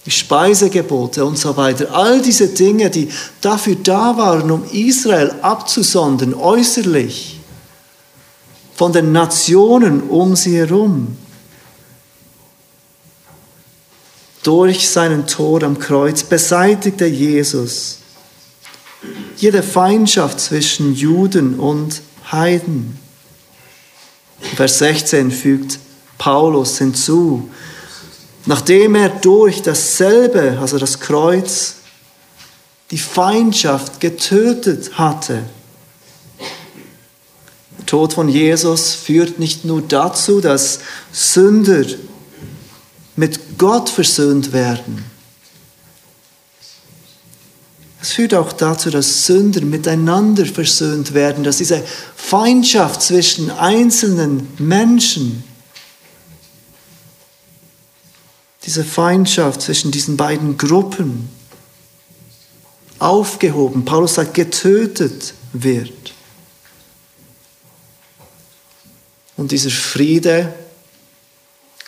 die 0.07 0.11
Speisegebote 0.13 1.25
und 1.25 1.37
so 1.37 1.57
weiter. 1.57 1.93
All 1.93 2.23
diese 2.23 2.49
Dinge, 2.49 2.89
die 2.91 3.09
dafür 3.41 3.75
da 3.75 4.17
waren, 4.17 4.51
um 4.53 4.65
Israel 4.73 5.35
abzusondern, 5.43 6.33
äußerlich 6.33 7.41
von 8.77 8.93
den 8.93 9.11
Nationen 9.11 10.03
um 10.03 10.37
sie 10.37 10.57
herum. 10.57 11.17
Durch 14.45 14.89
seinen 14.89 15.27
Tod 15.27 15.65
am 15.65 15.79
Kreuz 15.79 16.23
beseitigte 16.23 17.07
Jesus 17.07 17.99
jede 19.37 19.63
Feindschaft 19.63 20.39
zwischen 20.39 20.95
Juden 20.95 21.59
und 21.59 22.01
Heiden. 22.31 22.99
Vers 24.55 24.79
16 24.79 25.31
fügt 25.31 25.79
Paulus 26.19 26.79
hinzu, 26.79 27.51
nachdem 28.47 28.95
er 28.95 29.09
durch 29.09 29.63
dasselbe, 29.63 30.59
also 30.61 30.79
das 30.79 31.01
Kreuz, 31.01 31.77
die 32.91 32.99
Feindschaft 32.99 34.01
getötet 34.01 34.97
hatte 34.99 35.43
Tod 37.87 38.15
von 38.15 38.29
Jesus 38.29 38.95
führt 38.95 39.39
nicht 39.39 39.65
nur 39.65 39.81
dazu, 39.81 40.41
dass 40.41 40.81
Sünder 41.13 41.87
mit 43.15 43.59
Gott 43.59 43.89
versöhnt 43.89 44.53
werden. 44.53 45.05
Es 48.03 48.13
führt 48.13 48.35
auch 48.35 48.53
dazu, 48.53 48.91
dass 48.91 49.27
Sünder 49.27 49.63
miteinander 49.63 50.45
versöhnt 50.45 51.15
werden, 51.15 51.45
dass 51.45 51.59
diese 51.59 51.83
Feindschaft 52.15 53.03
zwischen 53.03 53.51
einzelnen 53.51 54.49
Menschen, 54.59 55.45
diese 58.65 58.85
Feindschaft 58.85 59.63
zwischen 59.63 59.91
diesen 59.91 60.17
beiden 60.17 60.59
Gruppen 60.59 61.29
aufgehoben, 62.99 63.85
Paulus 63.85 64.15
sagt, 64.15 64.35
getötet 64.35 65.35
wird. 65.53 66.13
Und 69.37 69.53
dieser 69.53 69.71
Friede 69.71 70.55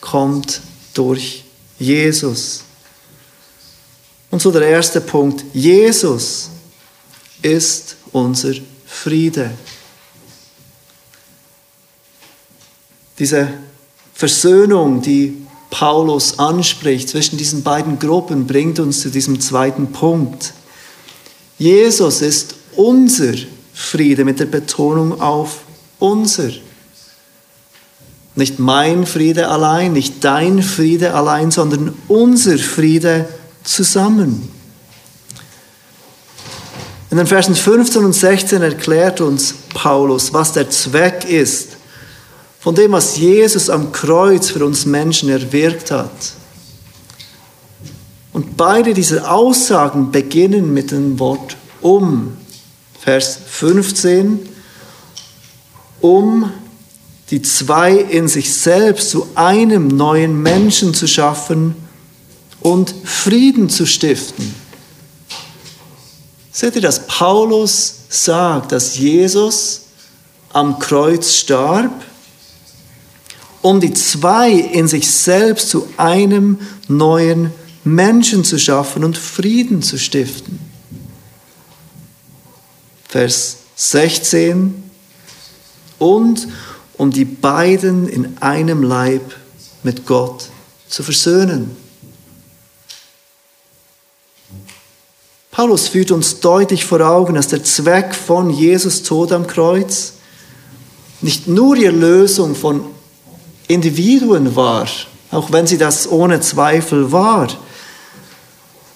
kommt 0.00 0.60
durch 0.94 1.44
Jesus. 1.78 2.64
Und 4.30 4.42
so 4.42 4.50
der 4.50 4.62
erste 4.68 5.00
Punkt. 5.00 5.44
Jesus 5.54 6.50
ist 7.40 7.96
unser 8.12 8.52
Friede. 8.86 9.50
Diese 13.18 13.48
Versöhnung, 14.14 15.00
die 15.00 15.37
Paulus 15.70 16.38
anspricht 16.38 17.08
zwischen 17.08 17.36
diesen 17.36 17.62
beiden 17.62 17.98
Gruppen, 17.98 18.46
bringt 18.46 18.78
uns 18.78 19.00
zu 19.00 19.10
diesem 19.10 19.40
zweiten 19.40 19.92
Punkt. 19.92 20.54
Jesus 21.58 22.22
ist 22.22 22.54
unser 22.76 23.34
Friede 23.74 24.24
mit 24.24 24.40
der 24.40 24.46
Betonung 24.46 25.20
auf 25.20 25.60
unser. 25.98 26.50
Nicht 28.34 28.58
mein 28.58 29.04
Friede 29.04 29.48
allein, 29.48 29.92
nicht 29.92 30.24
dein 30.24 30.62
Friede 30.62 31.14
allein, 31.14 31.50
sondern 31.50 31.94
unser 32.06 32.56
Friede 32.56 33.28
zusammen. 33.64 34.48
In 37.10 37.16
den 37.16 37.26
Versen 37.26 37.54
15 37.54 38.04
und 38.04 38.12
16 38.12 38.62
erklärt 38.62 39.20
uns 39.20 39.54
Paulus, 39.74 40.32
was 40.32 40.52
der 40.52 40.70
Zweck 40.70 41.24
ist 41.28 41.77
von 42.68 42.74
dem, 42.74 42.92
was 42.92 43.16
Jesus 43.16 43.70
am 43.70 43.92
Kreuz 43.92 44.50
für 44.50 44.62
uns 44.62 44.84
Menschen 44.84 45.30
erwirkt 45.30 45.90
hat. 45.90 46.10
Und 48.34 48.58
beide 48.58 48.92
diese 48.92 49.30
Aussagen 49.30 50.12
beginnen 50.12 50.74
mit 50.74 50.90
dem 50.90 51.18
Wort 51.18 51.56
um. 51.80 52.36
Vers 53.00 53.38
15, 53.46 54.46
um 56.02 56.52
die 57.30 57.40
zwei 57.40 57.94
in 57.94 58.28
sich 58.28 58.52
selbst 58.52 59.08
zu 59.12 59.26
einem 59.34 59.88
neuen 59.88 60.42
Menschen 60.42 60.92
zu 60.92 61.06
schaffen 61.06 61.74
und 62.60 62.94
Frieden 63.02 63.70
zu 63.70 63.86
stiften. 63.86 64.54
Seht 66.52 66.76
ihr, 66.76 66.82
dass 66.82 67.06
Paulus 67.06 67.94
sagt, 68.10 68.72
dass 68.72 68.98
Jesus 68.98 69.84
am 70.52 70.78
Kreuz 70.78 71.32
starb, 71.32 72.04
um 73.62 73.80
die 73.80 73.92
zwei 73.92 74.50
in 74.52 74.88
sich 74.88 75.10
selbst 75.10 75.70
zu 75.70 75.88
einem 75.96 76.58
neuen 76.86 77.52
Menschen 77.84 78.44
zu 78.44 78.58
schaffen 78.58 79.04
und 79.04 79.18
Frieden 79.18 79.82
zu 79.82 79.98
stiften. 79.98 80.60
Vers 83.08 83.56
16 83.76 84.82
und 85.98 86.48
um 86.96 87.10
die 87.10 87.24
beiden 87.24 88.08
in 88.08 88.36
einem 88.38 88.82
Leib 88.82 89.34
mit 89.82 90.06
Gott 90.06 90.48
zu 90.88 91.02
versöhnen. 91.02 91.76
Paulus 95.50 95.88
führt 95.88 96.10
uns 96.10 96.40
deutlich 96.40 96.84
vor 96.84 97.00
Augen, 97.00 97.34
dass 97.34 97.48
der 97.48 97.64
Zweck 97.64 98.14
von 98.14 98.50
Jesus 98.50 99.02
Tod 99.02 99.32
am 99.32 99.46
Kreuz 99.46 100.14
nicht 101.20 101.48
nur 101.48 101.74
die 101.74 101.84
Erlösung 101.84 102.54
von 102.54 102.84
Individuen 103.68 104.56
war, 104.56 104.88
auch 105.30 105.52
wenn 105.52 105.66
sie 105.66 105.78
das 105.78 106.10
ohne 106.10 106.40
Zweifel 106.40 107.12
war, 107.12 107.48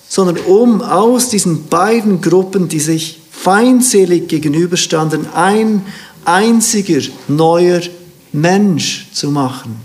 sondern 0.09 0.39
um 0.39 0.83
aus 0.83 1.29
diesen 1.29 1.69
beiden 1.69 2.21
Gruppen, 2.21 2.69
die 2.69 2.81
sich 2.81 3.21
feindselig 3.31 4.29
gegenüberstanden, 4.29 5.33
ein 5.35 5.87
einziger 6.25 7.01
neuer 7.29 7.81
Mensch 8.33 9.09
zu 9.13 9.31
machen. 9.31 9.81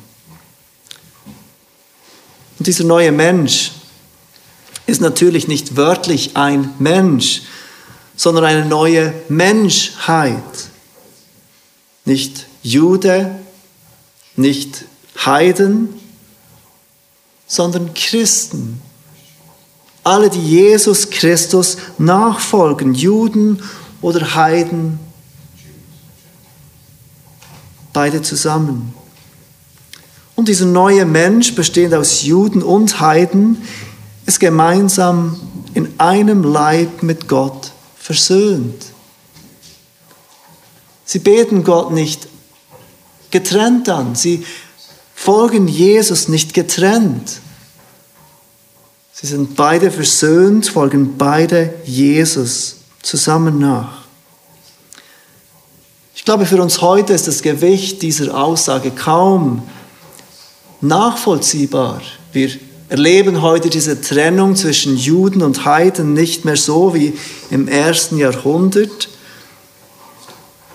Und 2.59 2.67
dieser 2.67 2.83
neue 2.83 3.11
Mensch 3.11 3.71
ist 4.85 5.01
natürlich 5.01 5.47
nicht 5.47 5.75
wörtlich 5.75 6.35
ein 6.35 6.73
Mensch, 6.79 7.43
sondern 8.15 8.45
eine 8.45 8.65
neue 8.65 9.13
Menschheit. 9.29 10.41
Nicht 12.05 12.47
Jude, 12.63 13.39
nicht 14.37 14.85
Heiden, 15.25 15.89
sondern 17.47 17.93
Christen. 17.93 18.81
Alle, 20.03 20.29
die 20.29 20.41
Jesus 20.41 21.09
Christus 21.09 21.77
nachfolgen, 21.97 22.93
Juden 22.93 23.61
oder 24.01 24.35
Heiden, 24.35 24.99
beide 27.91 28.21
zusammen. 28.21 28.93
Und 30.35 30.47
dieser 30.47 30.65
neue 30.65 31.05
Mensch, 31.05 31.55
bestehend 31.55 31.95
aus 31.95 32.21
Juden 32.21 32.61
und 32.61 32.99
Heiden, 32.99 33.63
ist 34.27 34.39
gemeinsam 34.39 35.39
in 35.73 35.99
einem 35.99 36.43
Leib 36.43 37.01
mit 37.01 37.27
Gott 37.27 37.71
versöhnt. 37.97 38.85
Sie 41.05 41.19
beten 41.19 41.63
Gott 41.63 41.91
nicht 41.91 42.27
getrennt 43.31 43.89
an, 43.89 44.15
sie 44.15 44.45
folgen 45.15 45.67
Jesus 45.67 46.27
nicht 46.27 46.53
getrennt. 46.53 47.41
Sie 49.13 49.25
sind 49.25 49.55
beide 49.55 49.89
versöhnt, 49.89 50.67
folgen 50.67 51.17
beide 51.17 51.73
Jesus 51.85 52.77
zusammen 53.01 53.57
nach. 53.57 54.03
Ich 56.15 56.23
glaube, 56.23 56.45
für 56.45 56.61
uns 56.61 56.81
heute 56.81 57.13
ist 57.13 57.27
das 57.27 57.41
Gewicht 57.41 58.01
dieser 58.03 58.37
Aussage 58.37 58.91
kaum 58.91 59.63
nachvollziehbar. 60.81 62.01
Wir 62.31 62.51
erleben 62.89 63.41
heute 63.41 63.69
diese 63.69 63.99
Trennung 64.01 64.55
zwischen 64.55 64.95
Juden 64.97 65.41
und 65.41 65.65
Heiden 65.65 66.13
nicht 66.13 66.45
mehr 66.45 66.57
so 66.57 66.93
wie 66.93 67.13
im 67.49 67.67
ersten 67.67 68.17
Jahrhundert. 68.17 69.09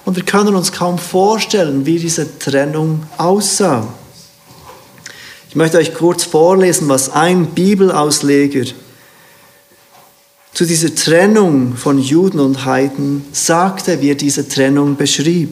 Und 0.04 0.16
wir 0.16 0.24
können 0.24 0.54
uns 0.54 0.72
kaum 0.72 0.98
vorstellen, 0.98 1.86
wie 1.86 1.98
diese 1.98 2.38
Trennung 2.38 3.04
aussah. 3.18 3.86
Ich 5.48 5.56
möchte 5.56 5.78
euch 5.78 5.94
kurz 5.94 6.24
vorlesen, 6.24 6.88
was 6.88 7.10
ein 7.10 7.46
Bibelausleger 7.46 8.64
zu 10.54 10.66
dieser 10.66 10.94
Trennung 10.94 11.76
von 11.76 11.98
Juden 11.98 12.40
und 12.40 12.64
Heiden 12.64 13.24
sagte, 13.32 14.00
wie 14.00 14.10
er 14.10 14.14
diese 14.16 14.48
Trennung 14.48 14.96
beschrieb. 14.96 15.50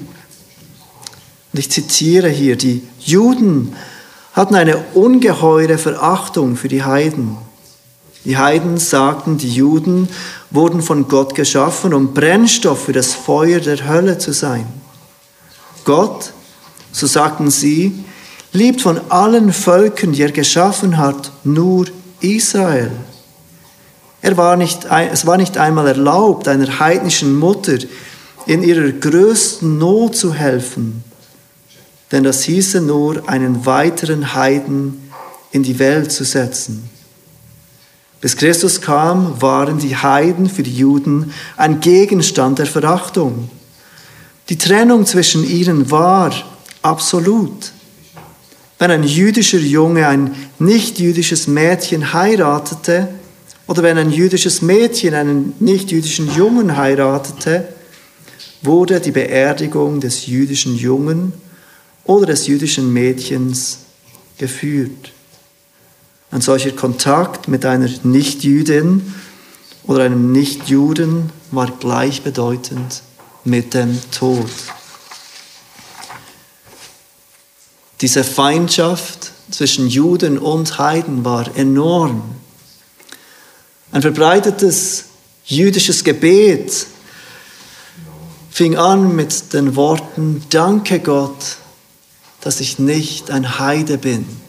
Und 1.53 1.59
ich 1.59 1.71
zitiere 1.71 2.29
hier, 2.29 2.57
die 2.57 2.83
Juden 2.99 3.75
hatten 4.33 4.55
eine 4.55 4.79
ungeheure 4.95 5.79
Verachtung 5.79 6.57
für 6.57 6.69
die 6.69 6.85
Heiden. 6.85 7.37
Die 8.25 8.37
Heiden 8.37 8.79
sagten, 8.79 9.39
die 9.39 9.51
Juden 9.51 10.09
wurden 10.51 10.83
von 10.83 11.09
Gott 11.09 11.35
geschaffen, 11.35 11.95
um 11.95 12.13
Brennstoff 12.13 12.85
für 12.85 12.93
das 12.93 13.15
Feuer 13.15 13.61
der 13.61 13.89
Hölle 13.89 14.19
zu 14.19 14.33
sein. 14.33 14.67
Gott, 15.85 16.33
so 16.93 17.07
sagten 17.07 17.51
sie, 17.51 18.05
liebt 18.53 18.81
von 18.81 19.01
allen 19.11 19.53
Völkern, 19.53 20.13
die 20.13 20.23
er 20.23 20.33
geschaffen 20.33 20.99
hat, 20.99 21.31
nur 21.45 21.87
Israel. 22.21 22.91
Er 24.23 24.37
war 24.37 24.57
nicht, 24.57 24.87
es 25.13 25.27
war 25.27 25.37
nicht 25.37 25.57
einmal 25.57 25.87
erlaubt, 25.87 26.49
einer 26.49 26.81
heidnischen 26.81 27.39
Mutter 27.39 27.79
in 28.47 28.63
ihrer 28.63 28.91
größten 28.91 29.79
Not 29.79 30.17
zu 30.17 30.35
helfen 30.35 31.05
denn 32.13 32.25
das 32.25 32.43
hieße 32.43 32.81
nur, 32.81 33.29
einen 33.29 33.67
weiteren 33.67 34.35
Heiden 34.35 35.11
in 35.53 35.63
die 35.63 35.79
Welt 35.79 36.11
zu 36.11 36.25
setzen. 36.25 36.90
Bis 38.21 38.37
Christus 38.37 38.81
kam, 38.81 39.41
waren 39.41 39.79
die 39.79 39.97
Heiden 39.97 40.49
für 40.49 40.63
die 40.63 40.75
Juden 40.75 41.33
ein 41.57 41.81
Gegenstand 41.81 42.59
der 42.59 42.67
Verachtung. 42.67 43.49
Die 44.51 44.59
Trennung 44.59 45.07
zwischen 45.07 45.49
ihnen 45.49 45.91
war 45.91 46.33
absolut. 46.83 47.73
Wenn 48.79 48.91
ein 48.91 49.05
jüdischer 49.05 49.59
Junge 49.59 50.07
ein 50.07 50.35
nicht-jüdisches 50.59 51.47
Mädchen 51.47 52.13
heiratete 52.13 53.09
oder 53.67 53.83
wenn 53.83 53.97
ein 53.97 54.11
jüdisches 54.11 54.61
Mädchen 54.61 55.15
einen 55.15 55.55
nicht-jüdischen 55.61 56.35
Jungen 56.35 56.77
heiratete, 56.77 57.69
wurde 58.63 59.01
die 59.01 59.13
Beerdigung 59.13 60.01
des 60.01 60.27
jüdischen 60.27 60.77
Jungen 60.77 61.33
oder 62.05 62.27
des 62.27 62.47
jüdischen 62.47 62.93
Mädchens 62.93 63.79
geführt. 64.37 65.13
Ein 66.31 66.41
solcher 66.41 66.73
Kontakt 66.73 67.49
mit 67.49 67.65
einer 67.65 67.89
Nichtjüdin 68.05 69.15
oder 69.85 70.05
einem 70.05 70.31
Nichtjuden 70.31 71.31
war 71.51 71.71
gleichbedeutend 71.71 73.03
mit 73.45 73.75
dem 73.75 73.99
Tod. 74.13 74.51
Diese 78.01 78.25
Feindschaft 78.25 79.33
zwischen 79.51 79.89
Juden 79.89 80.39
und 80.39 80.79
Heiden 80.79 81.25
war 81.25 81.57
enorm. 81.57 82.23
Ein 83.93 84.03
verbreitetes 84.03 85.07
jüdisches 85.45 86.05
Gebet 86.05 86.87
fing 88.51 88.77
an 88.77 89.17
mit 89.17 89.53
den 89.53 89.75
Worten, 89.75 90.45
danke 90.51 91.01
Gott, 91.01 91.57
dass 92.41 92.61
ich 92.61 92.79
nicht 92.79 93.31
ein 93.31 93.59
Heide 93.59 93.99
bin. 93.99 94.40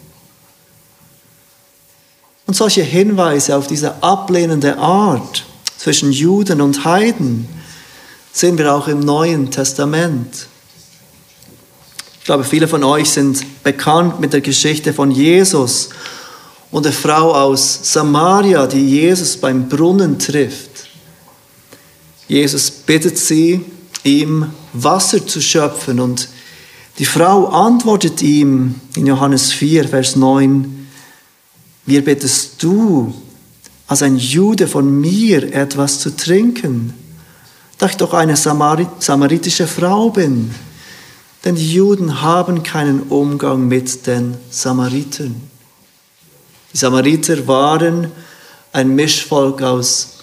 Und 2.47 2.55
solche 2.55 2.83
Hinweise 2.83 3.55
auf 3.55 3.67
diese 3.67 4.03
ablehnende 4.03 4.77
Art 4.77 5.45
zwischen 5.77 6.11
Juden 6.11 6.61
und 6.61 6.85
Heiden 6.85 7.47
sehen 8.33 8.57
wir 8.57 8.73
auch 8.73 8.87
im 8.87 8.99
Neuen 8.99 9.51
Testament. 9.51 10.47
Ich 12.19 12.25
glaube, 12.25 12.43
viele 12.43 12.67
von 12.67 12.83
euch 12.83 13.09
sind 13.09 13.63
bekannt 13.63 14.19
mit 14.19 14.33
der 14.33 14.41
Geschichte 14.41 14.93
von 14.93 15.11
Jesus 15.11 15.89
und 16.69 16.85
der 16.85 16.93
Frau 16.93 17.33
aus 17.33 17.79
Samaria, 17.81 18.67
die 18.67 18.87
Jesus 18.87 19.37
beim 19.37 19.67
Brunnen 19.67 20.19
trifft. 20.19 20.69
Jesus 22.27 22.69
bittet 22.69 23.17
sie, 23.17 23.65
ihm 24.03 24.51
Wasser 24.73 25.25
zu 25.25 25.41
schöpfen 25.41 25.99
und 25.99 26.29
die 26.99 27.05
Frau 27.05 27.47
antwortet 27.47 28.21
ihm 28.21 28.75
in 28.95 29.07
Johannes 29.07 29.51
4, 29.51 29.87
Vers 29.89 30.15
9, 30.15 30.80
wie 31.91 31.99
bittest 31.99 32.63
du 32.63 33.13
als 33.85 34.01
ein 34.01 34.15
Jude 34.15 34.65
von 34.69 35.01
mir 35.01 35.53
etwas 35.53 35.99
zu 35.99 36.15
trinken, 36.15 36.93
da 37.77 37.87
ich 37.87 37.97
doch 37.97 38.13
eine 38.13 38.37
samaritische 38.37 39.67
Frau 39.67 40.09
bin. 40.09 40.51
Denn 41.43 41.55
die 41.55 41.73
Juden 41.73 42.21
haben 42.21 42.63
keinen 42.63 43.01
Umgang 43.09 43.67
mit 43.67 44.07
den 44.07 44.37
Samaritern. 44.49 45.35
Die 46.71 46.77
Samariter 46.77 47.45
waren 47.47 48.09
ein 48.71 48.95
Mischvolk 48.95 49.61
aus 49.61 50.19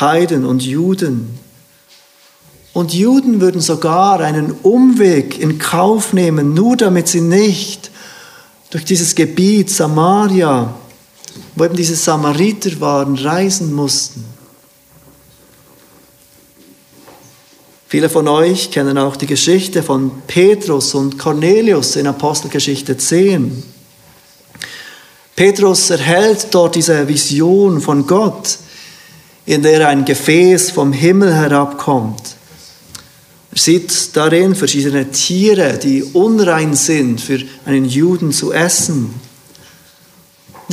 Heiden 0.00 0.46
und 0.46 0.62
Juden. 0.62 1.38
Und 2.72 2.94
Juden 2.94 3.42
würden 3.42 3.60
sogar 3.60 4.20
einen 4.20 4.52
Umweg 4.62 5.38
in 5.38 5.58
Kauf 5.58 6.14
nehmen, 6.14 6.54
nur 6.54 6.78
damit 6.78 7.08
sie 7.08 7.20
nicht 7.20 7.90
durch 8.70 8.86
dieses 8.86 9.14
Gebiet 9.14 9.68
Samaria, 9.68 10.74
wo 11.54 11.64
eben 11.64 11.76
diese 11.76 11.96
Samariter 11.96 12.80
waren, 12.80 13.16
reisen 13.16 13.72
mussten. 13.72 14.24
Viele 17.92 18.08
von 18.08 18.26
euch 18.26 18.70
kennen 18.70 18.96
auch 18.96 19.16
die 19.16 19.26
Geschichte 19.26 19.82
von 19.82 20.22
Petrus 20.26 20.94
und 20.94 21.18
Cornelius 21.18 21.96
in 21.96 22.06
Apostelgeschichte 22.06 22.96
10. 22.96 23.62
Petrus 25.36 25.90
erhält 25.90 26.46
dort 26.52 26.74
diese 26.74 27.06
Vision 27.06 27.82
von 27.82 28.06
Gott, 28.06 28.58
in 29.44 29.62
der 29.62 29.88
ein 29.88 30.04
Gefäß 30.04 30.70
vom 30.70 30.94
Himmel 30.94 31.34
herabkommt. 31.34 32.36
Er 33.50 33.58
sieht 33.58 34.16
darin 34.16 34.54
verschiedene 34.54 35.10
Tiere, 35.10 35.78
die 35.78 36.02
unrein 36.02 36.74
sind 36.74 37.20
für 37.20 37.40
einen 37.66 37.84
Juden 37.84 38.32
zu 38.32 38.52
essen. 38.52 39.12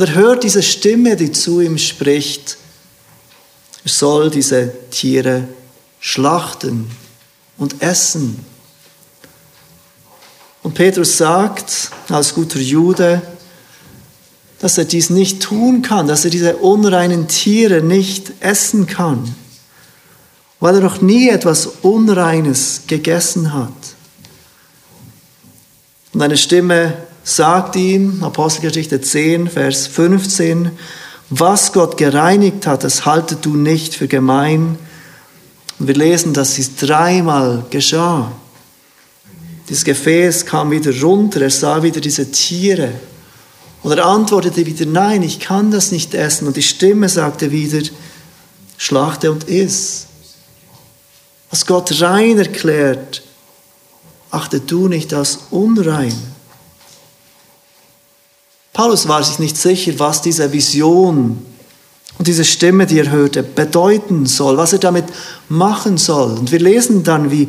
Und 0.00 0.08
er 0.08 0.14
hört 0.14 0.44
diese 0.44 0.62
Stimme, 0.62 1.14
die 1.14 1.30
zu 1.30 1.60
ihm 1.60 1.76
spricht. 1.76 2.56
Er 3.84 3.90
soll 3.90 4.30
diese 4.30 4.72
Tiere 4.90 5.46
schlachten 5.98 6.90
und 7.58 7.82
essen. 7.82 8.42
Und 10.62 10.72
Petrus 10.72 11.18
sagt 11.18 11.90
als 12.08 12.32
guter 12.32 12.60
Jude, 12.60 13.20
dass 14.60 14.78
er 14.78 14.86
dies 14.86 15.10
nicht 15.10 15.42
tun 15.42 15.82
kann, 15.82 16.08
dass 16.08 16.24
er 16.24 16.30
diese 16.30 16.56
unreinen 16.56 17.28
Tiere 17.28 17.82
nicht 17.82 18.32
essen 18.40 18.86
kann, 18.86 19.34
weil 20.60 20.76
er 20.76 20.80
noch 20.80 21.02
nie 21.02 21.28
etwas 21.28 21.66
Unreines 21.82 22.84
gegessen 22.86 23.52
hat. 23.52 23.68
Und 26.14 26.22
eine 26.22 26.38
Stimme 26.38 27.09
sagt 27.22 27.76
ihm, 27.76 28.22
Apostelgeschichte 28.22 29.00
10, 29.00 29.48
Vers 29.48 29.86
15, 29.86 30.70
was 31.30 31.72
Gott 31.72 31.96
gereinigt 31.96 32.66
hat, 32.66 32.82
das 32.84 33.06
haltet 33.06 33.44
du 33.44 33.56
nicht 33.56 33.94
für 33.94 34.08
gemein. 34.08 34.78
Und 35.78 35.86
wir 35.86 35.94
lesen, 35.94 36.34
dass 36.34 36.54
dies 36.54 36.76
dreimal 36.76 37.64
geschah. 37.70 38.32
Dieses 39.68 39.84
Gefäß 39.84 40.46
kam 40.46 40.72
wieder 40.72 40.92
runter, 41.00 41.42
er 41.42 41.50
sah 41.50 41.82
wieder 41.82 42.00
diese 42.00 42.30
Tiere. 42.30 42.92
Und 43.82 43.92
er 43.96 44.04
antwortete 44.04 44.66
wieder, 44.66 44.84
nein, 44.84 45.22
ich 45.22 45.38
kann 45.38 45.70
das 45.70 45.92
nicht 45.92 46.14
essen. 46.14 46.48
Und 46.48 46.56
die 46.56 46.62
Stimme 46.62 47.08
sagte 47.08 47.50
wieder, 47.50 47.80
schlachte 48.76 49.30
und 49.30 49.44
iss. 49.44 50.06
Was 51.50 51.66
Gott 51.66 52.00
rein 52.00 52.38
erklärt, 52.38 53.22
achte 54.30 54.60
du 54.60 54.88
nicht 54.88 55.14
als 55.14 55.38
unrein. 55.50 56.14
Paulus 58.80 59.08
war 59.08 59.22
sich 59.22 59.38
nicht 59.38 59.58
sicher, 59.58 59.92
was 59.98 60.22
diese 60.22 60.54
Vision 60.54 61.36
und 62.16 62.26
diese 62.26 62.46
Stimme, 62.46 62.86
die 62.86 62.98
er 62.98 63.10
hörte, 63.10 63.42
bedeuten 63.42 64.24
soll, 64.24 64.56
was 64.56 64.72
er 64.72 64.78
damit 64.78 65.04
machen 65.50 65.98
soll. 65.98 66.38
Und 66.38 66.50
wir 66.50 66.60
lesen 66.60 67.04
dann, 67.04 67.30
wie 67.30 67.48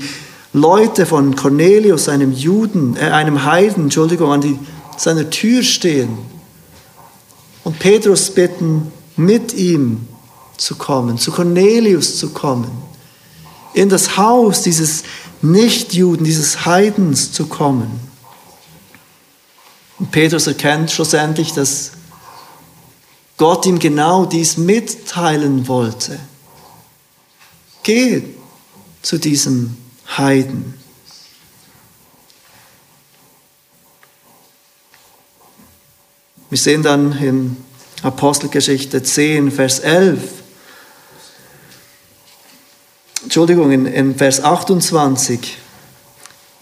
Leute 0.52 1.06
von 1.06 1.38
Cornelius, 1.38 2.10
einem 2.10 2.34
Juden, 2.34 2.98
äh, 2.98 3.12
einem 3.12 3.46
Heiden, 3.46 3.84
Entschuldigung, 3.84 4.30
an 4.30 4.42
die, 4.42 4.60
seiner 4.98 5.30
Tür 5.30 5.64
stehen 5.64 6.18
und 7.64 7.80
Petrus 7.80 8.30
bitten, 8.32 8.92
mit 9.16 9.54
ihm 9.54 10.06
zu 10.58 10.76
kommen, 10.76 11.18
zu 11.18 11.32
Cornelius 11.32 12.18
zu 12.18 12.32
kommen, 12.32 12.70
in 13.74 13.88
das 13.88 14.18
Haus 14.18 14.64
dieses 14.64 15.04
Nichtjuden, 15.42 16.26
dieses 16.26 16.66
Heidens 16.66 17.32
zu 17.32 17.46
kommen. 17.46 18.11
Und 20.02 20.10
Petrus 20.10 20.48
erkennt 20.48 20.90
schlussendlich, 20.90 21.54
dass 21.54 21.92
Gott 23.38 23.68
ihm 23.68 23.78
genau 23.78 24.26
dies 24.26 24.58
mitteilen 24.58 25.68
wollte. 25.68 26.20
Geh 27.84 28.24
zu 29.04 29.20
diesem 29.20 29.78
Heiden. 30.18 30.74
Wir 36.50 36.58
sehen 36.58 36.82
dann 36.82 37.16
in 37.20 37.58
Apostelgeschichte 38.02 39.04
10, 39.04 39.52
Vers 39.52 39.82
11, 39.82 40.20
Entschuldigung, 43.22 43.72
in, 43.72 43.86
in 43.86 44.16
Vers 44.16 44.44
28, 44.44 45.58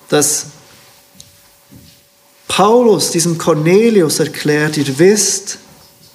dass 0.09 0.47
Paulus 2.49 3.11
diesem 3.11 3.37
Cornelius 3.37 4.19
erklärt, 4.19 4.75
ihr 4.75 4.99
wisst, 4.99 5.59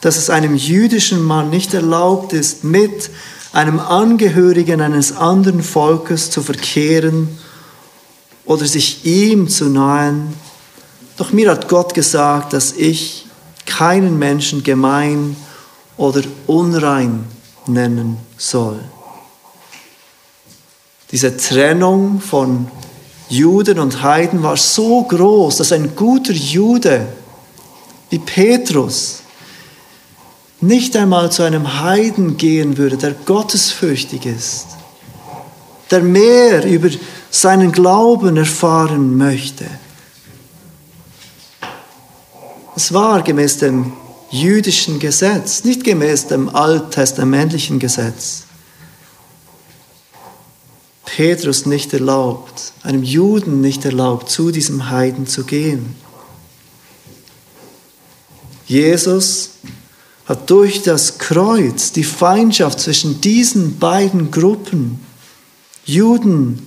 dass 0.03 0.19
es 0.19 0.29
einem 0.29 0.55
jüdischen 0.55 1.23
Mann 1.23 1.49
nicht 1.49 1.73
erlaubt 1.73 2.35
ist, 2.35 2.65
mit 2.65 3.09
einem 3.55 3.81
Angehörigen 3.81 4.83
eines 4.83 5.17
anderen 5.17 5.63
Volkes 5.63 6.31
zu 6.31 6.43
verkehren 6.43 7.39
oder 8.45 8.67
sich 8.67 9.07
ihm 9.07 9.49
zu 9.49 9.71
nahen. 9.71 10.35
Doch 11.17 11.33
mir 11.33 11.51
hat 11.51 11.69
Gott 11.69 11.95
gesagt, 11.95 12.53
dass 12.53 12.73
ich 12.73 13.27
keinen 13.65 14.19
Menschen 14.19 14.63
gemein 14.65 15.37
oder 15.97 16.23
unrein 16.47 17.25
nennen 17.67 18.19
soll. 18.37 18.81
Diese 21.13 21.37
Trennung 21.37 22.21
von 22.21 22.67
Juden 23.35 23.79
und 23.79 24.03
Heiden 24.03 24.43
war 24.43 24.57
so 24.57 25.03
groß, 25.03 25.57
dass 25.57 25.73
ein 25.73 25.97
guter 25.97 26.33
Jude 26.33 27.07
wie 28.11 28.19
Petrus 28.19 29.23
nicht 30.61 30.97
einmal 30.97 31.33
zu 31.33 31.43
einem 31.43 31.81
Heiden 31.83 32.37
gehen 32.37 32.77
würde, 32.77 32.97
der 32.97 33.13
gottesfürchtig 33.13 34.25
ist, 34.25 34.67
der 35.91 36.01
mehr 36.01 36.65
über 36.65 36.89
seinen 37.31 37.73
Glauben 37.73 38.37
erfahren 38.37 39.17
möchte. 39.17 39.67
Es 42.77 42.93
war 42.93 43.23
gemäß 43.23 43.59
dem 43.59 43.93
jüdischen 44.31 44.99
Gesetz, 44.99 45.65
nicht 45.65 45.85
gemäß 45.85 46.29
dem 46.29 46.49
alttestamentlichen 46.55 47.79
Gesetz. 47.79 48.45
Petrus 51.05 51.67
nicht 51.67 51.93
erlaubt, 51.93 52.73
einem 52.83 53.03
Juden 53.03 53.61
nicht 53.61 53.85
erlaubt, 53.85 54.31
zu 54.31 54.51
diesem 54.51 54.91
Heiden 54.91 55.27
zu 55.27 55.45
gehen. 55.45 55.97
Jesus 58.67 59.51
hat 60.27 60.49
durch 60.49 60.83
das 60.83 61.19
Kreuz 61.19 61.93
die 61.93 62.05
Feindschaft 62.05 62.81
zwischen 62.81 63.21
diesen 63.21 63.79
beiden 63.79 64.31
Gruppen, 64.31 65.01
Juden 65.85 66.67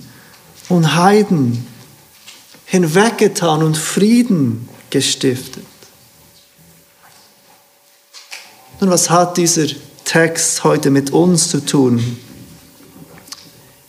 und 0.68 0.94
Heiden, 0.94 1.66
hinweggetan 2.66 3.62
und 3.62 3.76
Frieden 3.76 4.68
gestiftet. 4.90 5.64
Nun, 8.80 8.90
was 8.90 9.10
hat 9.10 9.36
dieser 9.36 9.66
Text 10.04 10.62
heute 10.62 10.90
mit 10.90 11.10
uns 11.10 11.48
zu 11.48 11.64
tun? 11.64 12.18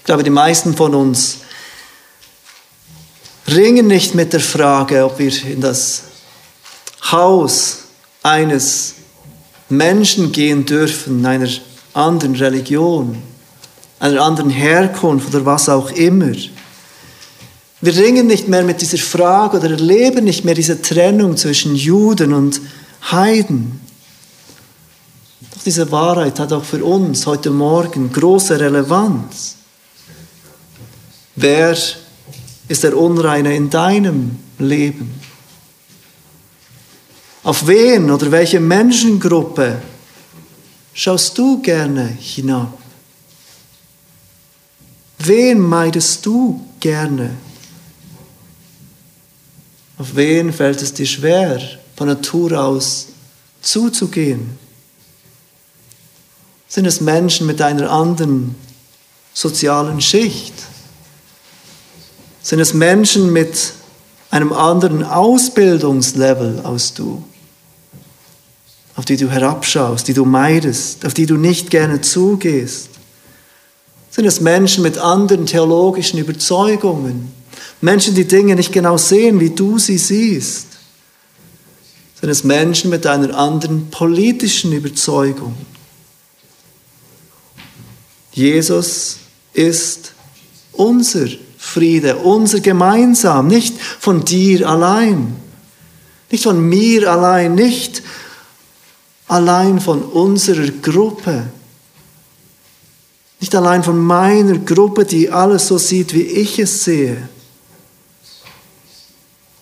Ich 0.09 0.11
glaube, 0.11 0.23
die 0.23 0.31
meisten 0.31 0.75
von 0.75 0.95
uns 0.95 1.37
ringen 3.47 3.85
nicht 3.85 4.15
mit 4.15 4.33
der 4.33 4.39
Frage, 4.39 5.05
ob 5.05 5.19
wir 5.19 5.31
in 5.45 5.61
das 5.61 6.01
Haus 7.11 7.83
eines 8.23 8.95
Menschen 9.69 10.31
gehen 10.31 10.65
dürfen 10.65 11.23
einer 11.27 11.47
anderen 11.93 12.33
Religion, 12.33 13.21
einer 13.99 14.23
anderen 14.23 14.49
Herkunft 14.49 15.27
oder 15.29 15.45
was 15.45 15.69
auch 15.69 15.91
immer. 15.91 16.33
Wir 17.79 17.95
ringen 17.95 18.25
nicht 18.25 18.47
mehr 18.47 18.63
mit 18.63 18.81
dieser 18.81 18.97
Frage 18.97 19.57
oder 19.57 19.69
erleben 19.69 20.23
nicht 20.23 20.43
mehr 20.43 20.55
diese 20.55 20.81
Trennung 20.81 21.37
zwischen 21.37 21.75
Juden 21.75 22.33
und 22.33 22.59
Heiden. 23.11 23.79
Doch 25.53 25.61
diese 25.63 25.91
Wahrheit 25.91 26.39
hat 26.39 26.51
auch 26.51 26.63
für 26.63 26.83
uns 26.83 27.27
heute 27.27 27.51
Morgen 27.51 28.11
große 28.11 28.59
Relevanz. 28.59 29.58
Wer 31.41 31.78
ist 32.67 32.84
der 32.84 32.97
Unreine 32.97 33.56
in 33.56 33.69
deinem 33.69 34.38
Leben? 34.58 35.10
Auf 37.43 37.65
wen 37.65 38.12
oder 38.12 38.30
welche 38.30 38.60
Menschengruppe 38.60 39.82
schaust 40.93 41.38
du 41.38 41.62
gerne 41.62 42.08
hinab? 42.08 42.78
Wen 45.19 45.60
meidest 45.60 46.25
du 46.25 46.65
gerne? 46.82 47.30
Auf 49.97 50.17
wen 50.17 50.52
fällt 50.52 50.82
es 50.82 50.93
dir 50.93 51.06
schwer, 51.06 51.62
von 51.95 52.10
Natur 52.10 52.62
aus 52.62 53.08
zuzugehen? 53.62 54.60
Sind 56.67 56.86
es 56.86 56.99
Menschen 56.99 57.47
mit 57.47 57.62
einer 57.62 57.89
anderen 57.89 58.56
sozialen 59.34 60.02
Schicht? 60.02 60.68
Sind 62.41 62.60
es 62.60 62.73
Menschen 62.73 63.34
mit 63.34 63.73
einem 64.32 64.54
anderen 64.54 65.04
Ausbildungslevel 65.04 66.62
als 66.63 66.93
du, 66.93 67.23
auf 68.95 69.06
die 69.06 69.17
du 69.17 69.30
herabschaust, 69.30 70.08
die 70.08 70.13
du 70.13 70.25
meidest, 70.25 71.06
auf 71.06 71.13
die 71.13 71.25
du 71.25 71.38
nicht 71.38 71.69
gerne 71.69 72.02
zugehst? 72.02 72.89
Sind 74.12 74.25
es 74.25 74.41
Menschen 74.41 74.84
mit 74.84 74.97
anderen 74.97 75.45
theologischen 75.45 76.19
Überzeugungen? 76.19 77.32
Menschen, 77.82 78.15
die 78.15 78.28
Dinge 78.28 78.56
nicht 78.56 78.71
genau 78.71 78.97
sehen, 78.97 79.39
wie 79.39 79.52
du 79.52 79.78
sie 79.78 79.97
siehst? 79.97 80.67
Sind 82.19 82.30
es 82.30 82.43
Menschen 82.43 82.89
mit 82.89 83.06
einer 83.06 83.38
anderen 83.38 83.89
politischen 83.89 84.73
Überzeugung? 84.73 85.56
Jesus 88.34 89.17
ist 89.54 90.13
unser 90.73 91.28
Friede, 91.69 92.17
unser 92.17 92.60
gemeinsam, 92.60 93.47
nicht 93.47 93.79
von 93.79 94.25
dir 94.25 94.67
allein, 94.67 95.36
nicht 96.32 96.43
von 96.43 96.67
mir 96.67 97.12
allein, 97.12 97.55
nicht 97.55 98.01
allein 99.27 99.79
von 99.79 100.01
unserer 100.01 100.67
Gruppe, 100.82 101.45
nicht 103.39 103.55
allein 103.55 103.84
von 103.84 103.99
meiner 103.99 104.58
Gruppe, 104.58 105.05
die 105.05 105.29
alles 105.29 105.67
so 105.67 105.77
sieht, 105.77 106.13
wie 106.13 106.23
ich 106.23 106.58
es 106.60 106.84
sehe, 106.84 107.29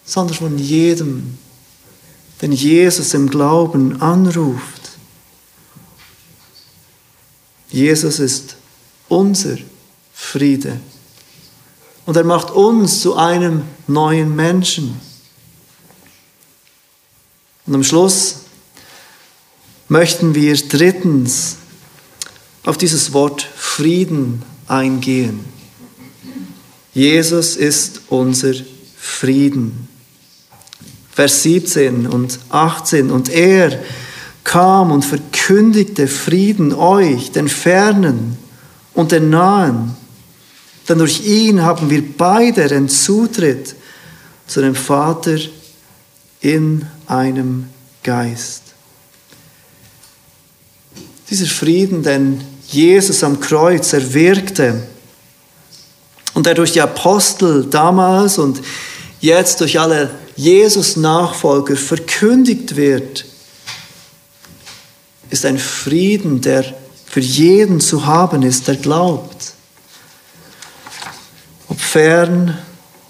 sondern 0.06 0.36
von 0.38 0.58
jedem, 0.58 1.38
den 2.42 2.54
Jesus 2.54 3.14
im 3.14 3.30
Glauben 3.30 4.02
anruft. 4.02 4.92
Jesus 7.70 8.20
ist 8.20 8.56
unser 9.10 9.58
Friede. 10.14 10.80
Und 12.08 12.16
er 12.16 12.24
macht 12.24 12.52
uns 12.52 13.02
zu 13.02 13.18
einem 13.18 13.64
neuen 13.86 14.34
Menschen. 14.34 14.98
Und 17.66 17.76
am 17.76 17.84
Schluss 17.84 18.38
möchten 19.90 20.34
wir 20.34 20.56
drittens 20.56 21.58
auf 22.64 22.78
dieses 22.78 23.12
Wort 23.12 23.42
Frieden 23.42 24.42
eingehen. 24.70 25.44
Jesus 26.94 27.58
ist 27.58 28.04
unser 28.08 28.54
Frieden. 28.98 29.90
Vers 31.12 31.44
17 31.44 32.08
und 32.08 32.40
18. 32.52 33.12
Und 33.12 33.28
er 33.28 33.84
kam 34.46 34.94
und 34.94 35.04
verkündigte 35.04 36.08
Frieden 36.08 36.74
euch, 36.74 37.34
den 37.34 37.50
Fernen 37.50 38.38
und 38.94 39.12
den 39.12 39.30
Nahen. 39.30 39.98
Denn 40.88 41.00
durch 41.00 41.26
ihn 41.26 41.62
haben 41.62 41.90
wir 41.90 42.04
beide 42.18 42.68
den 42.68 42.88
Zutritt 42.88 43.76
zu 44.48 44.62
dem 44.62 44.76
Vater 44.76 45.38
in 46.40 46.86
einem 47.08 47.70
Geist. 48.04 48.64
Dieser 51.30 51.46
Frieden, 51.48 52.04
den 52.04 52.42
Jesus 52.70 53.24
am 53.24 53.40
Kreuz 53.40 53.92
erwirkte 53.92 54.84
und 56.34 56.46
der 56.46 56.54
durch 56.54 56.72
die 56.72 56.82
Apostel 56.82 57.66
damals 57.66 58.38
und 58.38 58.62
jetzt 59.20 59.60
durch 59.60 59.80
alle 59.80 60.12
Jesus-Nachfolger 60.38 61.76
verkündigt 61.76 62.76
wird, 62.76 63.26
ist 65.30 65.46
ein 65.46 65.58
Frieden, 65.58 66.40
der 66.40 66.64
für 67.06 67.20
jeden 67.20 67.82
zu 67.82 68.06
haben 68.06 68.44
ist, 68.44 68.68
der 68.68 68.76
glaubt. 68.76 69.54
Ob 71.78 71.84
fern 71.84 72.58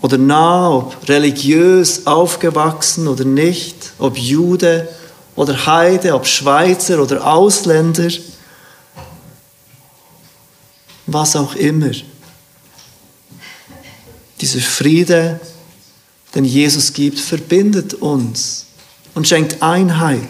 oder 0.01 0.17
nah, 0.17 0.69
ob 0.71 1.07
religiös 1.07 2.05
aufgewachsen 2.05 3.07
oder 3.07 3.23
nicht, 3.23 3.93
ob 3.97 4.17
Jude 4.17 4.89
oder 5.37 5.65
Heide, 5.65 6.13
ob 6.13 6.27
Schweizer 6.27 7.01
oder 7.01 7.25
Ausländer, 7.25 8.09
was 11.05 11.37
auch 11.37 11.55
immer. 11.55 11.91
Dieser 14.41 14.59
Friede, 14.59 15.39
den 16.35 16.43
Jesus 16.43 16.91
gibt, 16.91 17.19
verbindet 17.19 17.93
uns 17.93 18.65
und 19.15 19.29
schenkt 19.29 19.63
Einheit. 19.63 20.27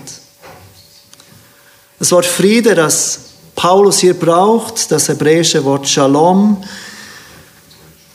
Das 1.98 2.12
Wort 2.12 2.28
Friede, 2.28 2.76
das 2.76 3.20
Paulus 3.56 3.98
hier 3.98 4.14
braucht, 4.14 4.92
das 4.92 5.10
hebräische 5.10 5.66
Wort 5.66 5.90
Shalom, 5.90 6.64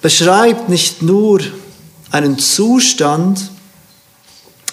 beschreibt 0.03 0.69
nicht 0.69 1.01
nur 1.01 1.41
einen 2.11 2.38
Zustand, 2.38 3.51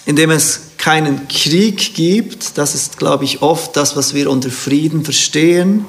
in 0.04 0.16
dem 0.16 0.30
es 0.30 0.62
keinen 0.76 1.28
Krieg 1.28 1.94
gibt, 1.94 2.58
das 2.58 2.74
ist, 2.74 2.98
glaube 2.98 3.24
ich, 3.24 3.42
oft 3.42 3.76
das, 3.76 3.96
was 3.96 4.12
wir 4.12 4.30
unter 4.30 4.50
Frieden 4.50 5.04
verstehen. 5.04 5.84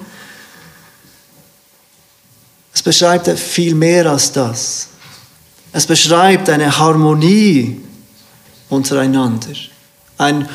Es 2.73 2.83
beschreibt 2.83 3.27
viel 3.27 3.73
mehr 3.73 4.05
als 4.09 4.31
das. 4.31 4.87
Es 5.73 5.85
beschreibt 5.87 6.49
eine 6.49 6.77
Harmonie 6.77 7.81
untereinander, 8.69 9.53
ein, 10.17 10.47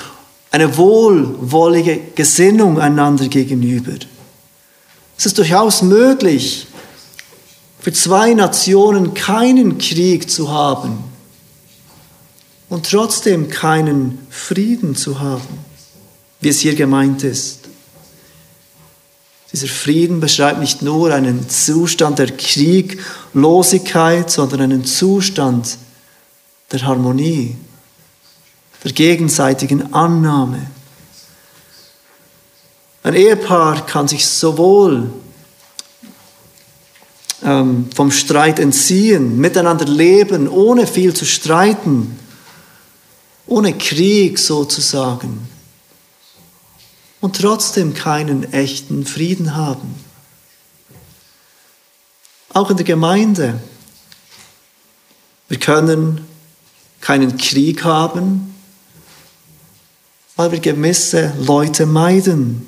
eine 0.51 0.77
wohlwollige 0.77 1.99
Gesinnung 2.15 2.79
einander 2.79 3.29
gegenüber. 3.29 3.95
Es 5.19 5.27
ist 5.27 5.39
durchaus 5.39 5.81
möglich, 5.81 6.67
für 7.87 7.93
zwei 7.93 8.35
Nationen 8.35 9.15
keinen 9.15 9.79
Krieg 9.79 10.29
zu 10.29 10.51
haben 10.51 11.05
und 12.69 12.91
trotzdem 12.91 13.49
keinen 13.49 14.27
Frieden 14.29 14.97
zu 14.97 15.21
haben, 15.21 15.61
wie 16.41 16.49
es 16.49 16.59
hier 16.59 16.75
gemeint 16.75 17.23
ist. 17.23 17.61
Dieser 19.53 19.69
Frieden 19.69 20.19
beschreibt 20.19 20.59
nicht 20.59 20.83
nur 20.83 21.15
einen 21.15 21.49
Zustand 21.49 22.19
der 22.19 22.37
Krieglosigkeit, 22.37 24.33
sondern 24.33 24.63
einen 24.63 24.85
Zustand 24.85 25.79
der 26.73 26.83
Harmonie, 26.83 27.57
der 28.83 28.91
gegenseitigen 28.91 29.95
Annahme. 29.95 30.73
Ein 33.05 33.15
Ehepaar 33.15 33.87
kann 33.87 34.09
sich 34.09 34.27
sowohl 34.27 35.09
ähm, 37.47 37.89
vom 37.95 38.11
Streit 38.11 38.59
entziehen, 38.59 39.39
miteinander 39.39 39.87
leben, 39.87 40.49
ohne 40.49 40.87
viel 40.87 41.15
zu 41.15 41.25
streiten, 41.25 42.19
ohne 43.47 43.73
Krieg 43.73 44.39
sozusagen 44.39 45.49
und 47.21 47.37
trotzdem 47.37 47.95
keinen 47.95 48.53
echten 48.53 49.07
Frieden 49.07 49.55
haben. 49.55 49.95
Auch 52.53 52.71
in 52.71 52.77
der 52.77 52.87
Gemeinde. 52.87 53.61
Wir 55.49 55.59
können 55.59 56.27
keinen 57.01 57.37
Krieg 57.37 57.85
haben, 57.85 58.55
weil 60.35 60.51
wir 60.51 60.61
gewisse 60.61 61.33
Leute 61.39 61.87
meiden, 61.87 62.67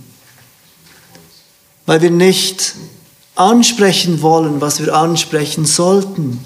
weil 1.86 2.00
wir 2.00 2.10
nicht 2.10 2.74
ansprechen 3.38 4.20
wollen, 4.20 4.60
was 4.60 4.80
wir 4.80 4.94
ansprechen 4.94 5.64
sollten, 5.64 6.44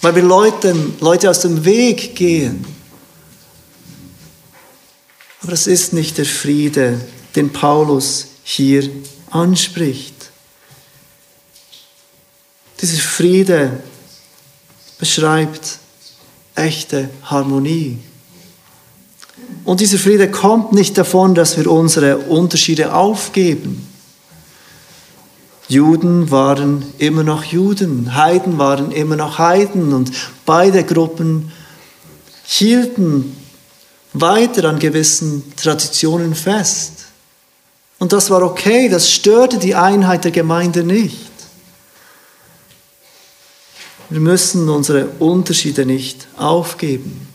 weil 0.00 0.14
wir 0.16 0.22
Leuten, 0.22 0.94
Leute 1.00 1.30
aus 1.30 1.40
dem 1.40 1.64
Weg 1.64 2.16
gehen. 2.16 2.64
Aber 5.42 5.52
es 5.52 5.66
ist 5.66 5.92
nicht 5.92 6.18
der 6.18 6.26
Friede, 6.26 7.00
den 7.36 7.52
Paulus 7.52 8.26
hier 8.42 8.88
anspricht. 9.30 10.14
Dieser 12.80 13.00
Friede 13.00 13.82
beschreibt 14.98 15.78
echte 16.54 17.10
Harmonie. 17.22 17.98
Und 19.64 19.80
dieser 19.80 19.98
Friede 19.98 20.30
kommt 20.30 20.72
nicht 20.72 20.98
davon, 20.98 21.34
dass 21.34 21.56
wir 21.56 21.70
unsere 21.70 22.18
Unterschiede 22.18 22.94
aufgeben. 22.94 23.87
Juden 25.68 26.30
waren 26.30 26.82
immer 26.96 27.22
noch 27.22 27.44
Juden, 27.44 28.14
Heiden 28.14 28.58
waren 28.58 28.90
immer 28.90 29.16
noch 29.16 29.38
Heiden 29.38 29.92
und 29.92 30.10
beide 30.46 30.82
Gruppen 30.82 31.52
hielten 32.44 33.36
weiter 34.14 34.64
an 34.64 34.78
gewissen 34.78 35.52
Traditionen 35.56 36.34
fest. 36.34 36.92
Und 37.98 38.14
das 38.14 38.30
war 38.30 38.42
okay, 38.42 38.88
das 38.88 39.10
störte 39.10 39.58
die 39.58 39.74
Einheit 39.74 40.24
der 40.24 40.30
Gemeinde 40.30 40.84
nicht. 40.84 41.28
Wir 44.08 44.20
müssen 44.20 44.70
unsere 44.70 45.06
Unterschiede 45.18 45.84
nicht 45.84 46.28
aufgeben. 46.38 47.28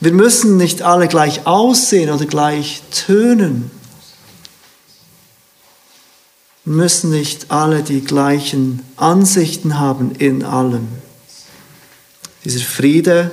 Wir 0.00 0.12
müssen 0.12 0.56
nicht 0.56 0.80
alle 0.80 1.08
gleich 1.08 1.46
aussehen 1.46 2.10
oder 2.10 2.24
gleich 2.24 2.82
tönen. 2.90 3.70
Müssen 6.64 7.10
nicht 7.10 7.50
alle 7.50 7.82
die 7.82 8.00
gleichen 8.00 8.82
Ansichten 8.96 9.78
haben 9.78 10.12
in 10.12 10.44
allem. 10.44 10.88
Dieser 12.44 12.64
Friede, 12.64 13.30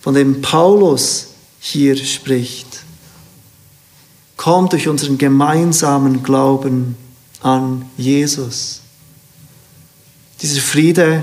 von 0.00 0.14
dem 0.14 0.40
Paulus 0.42 1.28
hier 1.60 1.96
spricht, 1.96 2.80
kommt 4.36 4.72
durch 4.72 4.88
unseren 4.88 5.18
gemeinsamen 5.18 6.22
Glauben 6.22 6.96
an 7.40 7.88
Jesus. 7.96 8.80
Dieser 10.42 10.60
Friede 10.60 11.22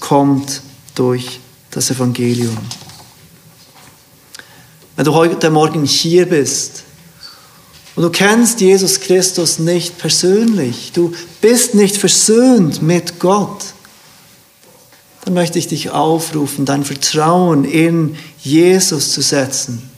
kommt 0.00 0.62
durch 0.94 1.40
das 1.70 1.90
Evangelium. 1.90 2.56
Wenn 4.96 5.04
du 5.04 5.14
heute 5.14 5.50
Morgen 5.50 5.84
hier 5.84 6.28
bist 6.28 6.84
und 7.98 8.04
du 8.04 8.10
kennst 8.10 8.60
Jesus 8.60 9.00
Christus 9.00 9.58
nicht 9.58 9.98
persönlich, 9.98 10.92
du 10.92 11.12
bist 11.40 11.74
nicht 11.74 11.96
versöhnt 11.96 12.80
mit 12.80 13.18
Gott, 13.18 13.64
dann 15.24 15.34
möchte 15.34 15.58
ich 15.58 15.66
dich 15.66 15.90
aufrufen, 15.90 16.64
dein 16.64 16.84
Vertrauen 16.84 17.64
in 17.64 18.16
Jesus 18.38 19.10
zu 19.10 19.20
setzen. 19.20 19.90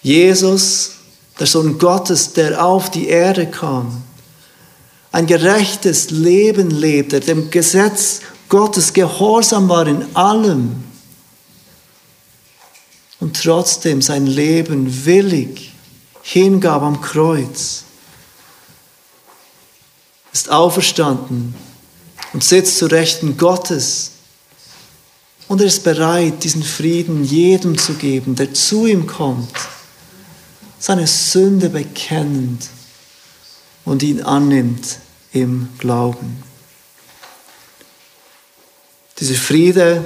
Jesus, 0.00 0.92
der 1.38 1.46
Sohn 1.46 1.76
Gottes, 1.76 2.32
der 2.32 2.64
auf 2.64 2.90
die 2.90 3.08
Erde 3.08 3.46
kam, 3.46 4.02
ein 5.10 5.26
gerechtes 5.26 6.08
Leben 6.08 6.70
lebte, 6.70 7.20
dem 7.20 7.50
Gesetz 7.50 8.20
Gottes 8.48 8.94
gehorsam 8.94 9.68
war 9.68 9.86
in 9.86 10.16
allem 10.16 10.82
und 13.20 13.38
trotzdem 13.38 14.00
sein 14.00 14.26
Leben 14.26 15.04
willig 15.04 15.71
hingab 16.22 16.82
am 16.82 17.00
Kreuz, 17.00 17.84
ist 20.32 20.50
auferstanden 20.50 21.54
und 22.32 22.42
sitzt 22.42 22.78
zu 22.78 22.86
Rechten 22.86 23.36
Gottes. 23.36 24.12
Und 25.48 25.60
er 25.60 25.66
ist 25.66 25.84
bereit, 25.84 26.44
diesen 26.44 26.62
Frieden 26.62 27.24
jedem 27.24 27.76
zu 27.76 27.94
geben, 27.94 28.36
der 28.36 28.54
zu 28.54 28.86
ihm 28.86 29.06
kommt, 29.06 29.52
seine 30.78 31.06
Sünde 31.06 31.68
bekennend 31.68 32.68
und 33.84 34.02
ihn 34.02 34.22
annimmt 34.22 34.98
im 35.32 35.68
Glauben. 35.78 36.42
Dieser 39.18 39.34
Friede 39.34 40.04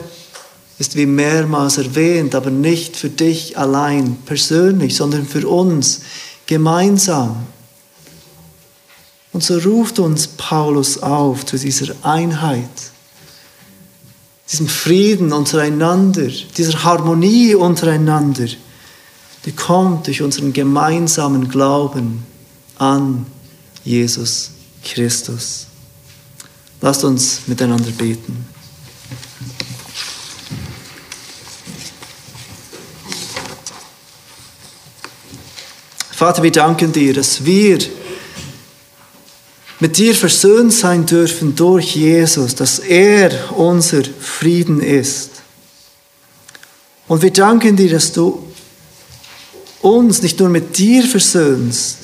ist 0.79 0.97
wie 0.97 1.07
mehrmals 1.07 1.79
erwähnt, 1.79 2.35
aber 2.35 2.51
nicht 2.51 2.97
für 2.97 3.09
dich 3.09 3.57
allein 3.57 4.17
persönlich, 4.27 4.95
sondern 4.97 5.27
für 5.27 5.49
uns 5.49 6.01
gemeinsam. 6.47 7.47
Und 9.33 9.43
so 9.43 9.59
ruft 9.59 9.99
uns 9.99 10.27
Paulus 10.27 10.99
auf 11.03 11.45
zu 11.45 11.59
dieser 11.59 11.95
Einheit, 12.03 12.69
diesem 14.51 14.69
Frieden 14.69 15.33
untereinander, 15.33 16.29
dieser 16.57 16.85
Harmonie 16.85 17.55
untereinander, 17.55 18.47
die 19.45 19.53
kommt 19.53 20.07
durch 20.07 20.23
unseren 20.23 20.53
gemeinsamen 20.53 21.49
Glauben 21.49 22.25
an 22.79 23.27
Jesus 23.85 24.51
Christus. 24.83 25.67
Lasst 26.81 27.05
uns 27.05 27.41
miteinander 27.47 27.91
beten. 27.93 28.56
Vater, 36.17 36.43
wir 36.43 36.51
danken 36.51 36.95
dir, 36.95 37.13
dass 37.13 37.45
wir 37.45 37.79
mit 39.81 39.99
dir 39.99 40.15
versöhnt 40.15 40.73
sein 40.73 41.05
dürfen 41.05 41.55
durch 41.55 41.95
Jesus, 41.95 42.55
dass 42.55 42.79
er 42.79 43.55
unser 43.55 44.03
Frieden 44.19 44.81
ist. 44.81 45.43
Und 47.07 47.21
wir 47.21 47.31
danken 47.31 47.77
dir, 47.77 47.91
dass 47.91 48.15
du 48.15 48.43
uns 49.83 50.23
nicht 50.23 50.41
nur 50.41 50.49
mit 50.49 50.79
dir 50.79 51.03
versöhnst, 51.05 51.99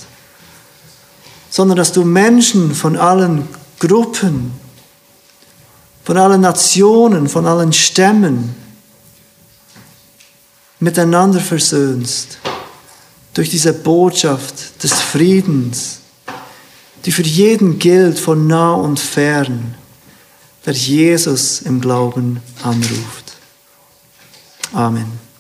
sondern 1.48 1.78
dass 1.78 1.92
du 1.92 2.04
Menschen 2.04 2.74
von 2.74 2.98
allen 2.98 3.48
Gruppen, 3.78 4.52
von 6.04 6.18
allen 6.18 6.42
Nationen, 6.42 7.30
von 7.30 7.46
allen 7.46 7.72
Stämmen 7.72 8.54
miteinander 10.80 11.40
versöhnst 11.40 12.36
durch 13.34 13.50
diese 13.50 13.72
Botschaft 13.72 14.82
des 14.82 14.92
Friedens, 14.92 16.00
die 17.04 17.12
für 17.12 17.22
jeden 17.22 17.78
gilt 17.78 18.18
von 18.18 18.46
nah 18.46 18.74
und 18.74 19.00
fern, 19.00 19.74
der 20.64 20.74
Jesus 20.74 21.62
im 21.62 21.80
Glauben 21.80 22.40
anruft. 22.62 23.32
Amen. 24.72 25.31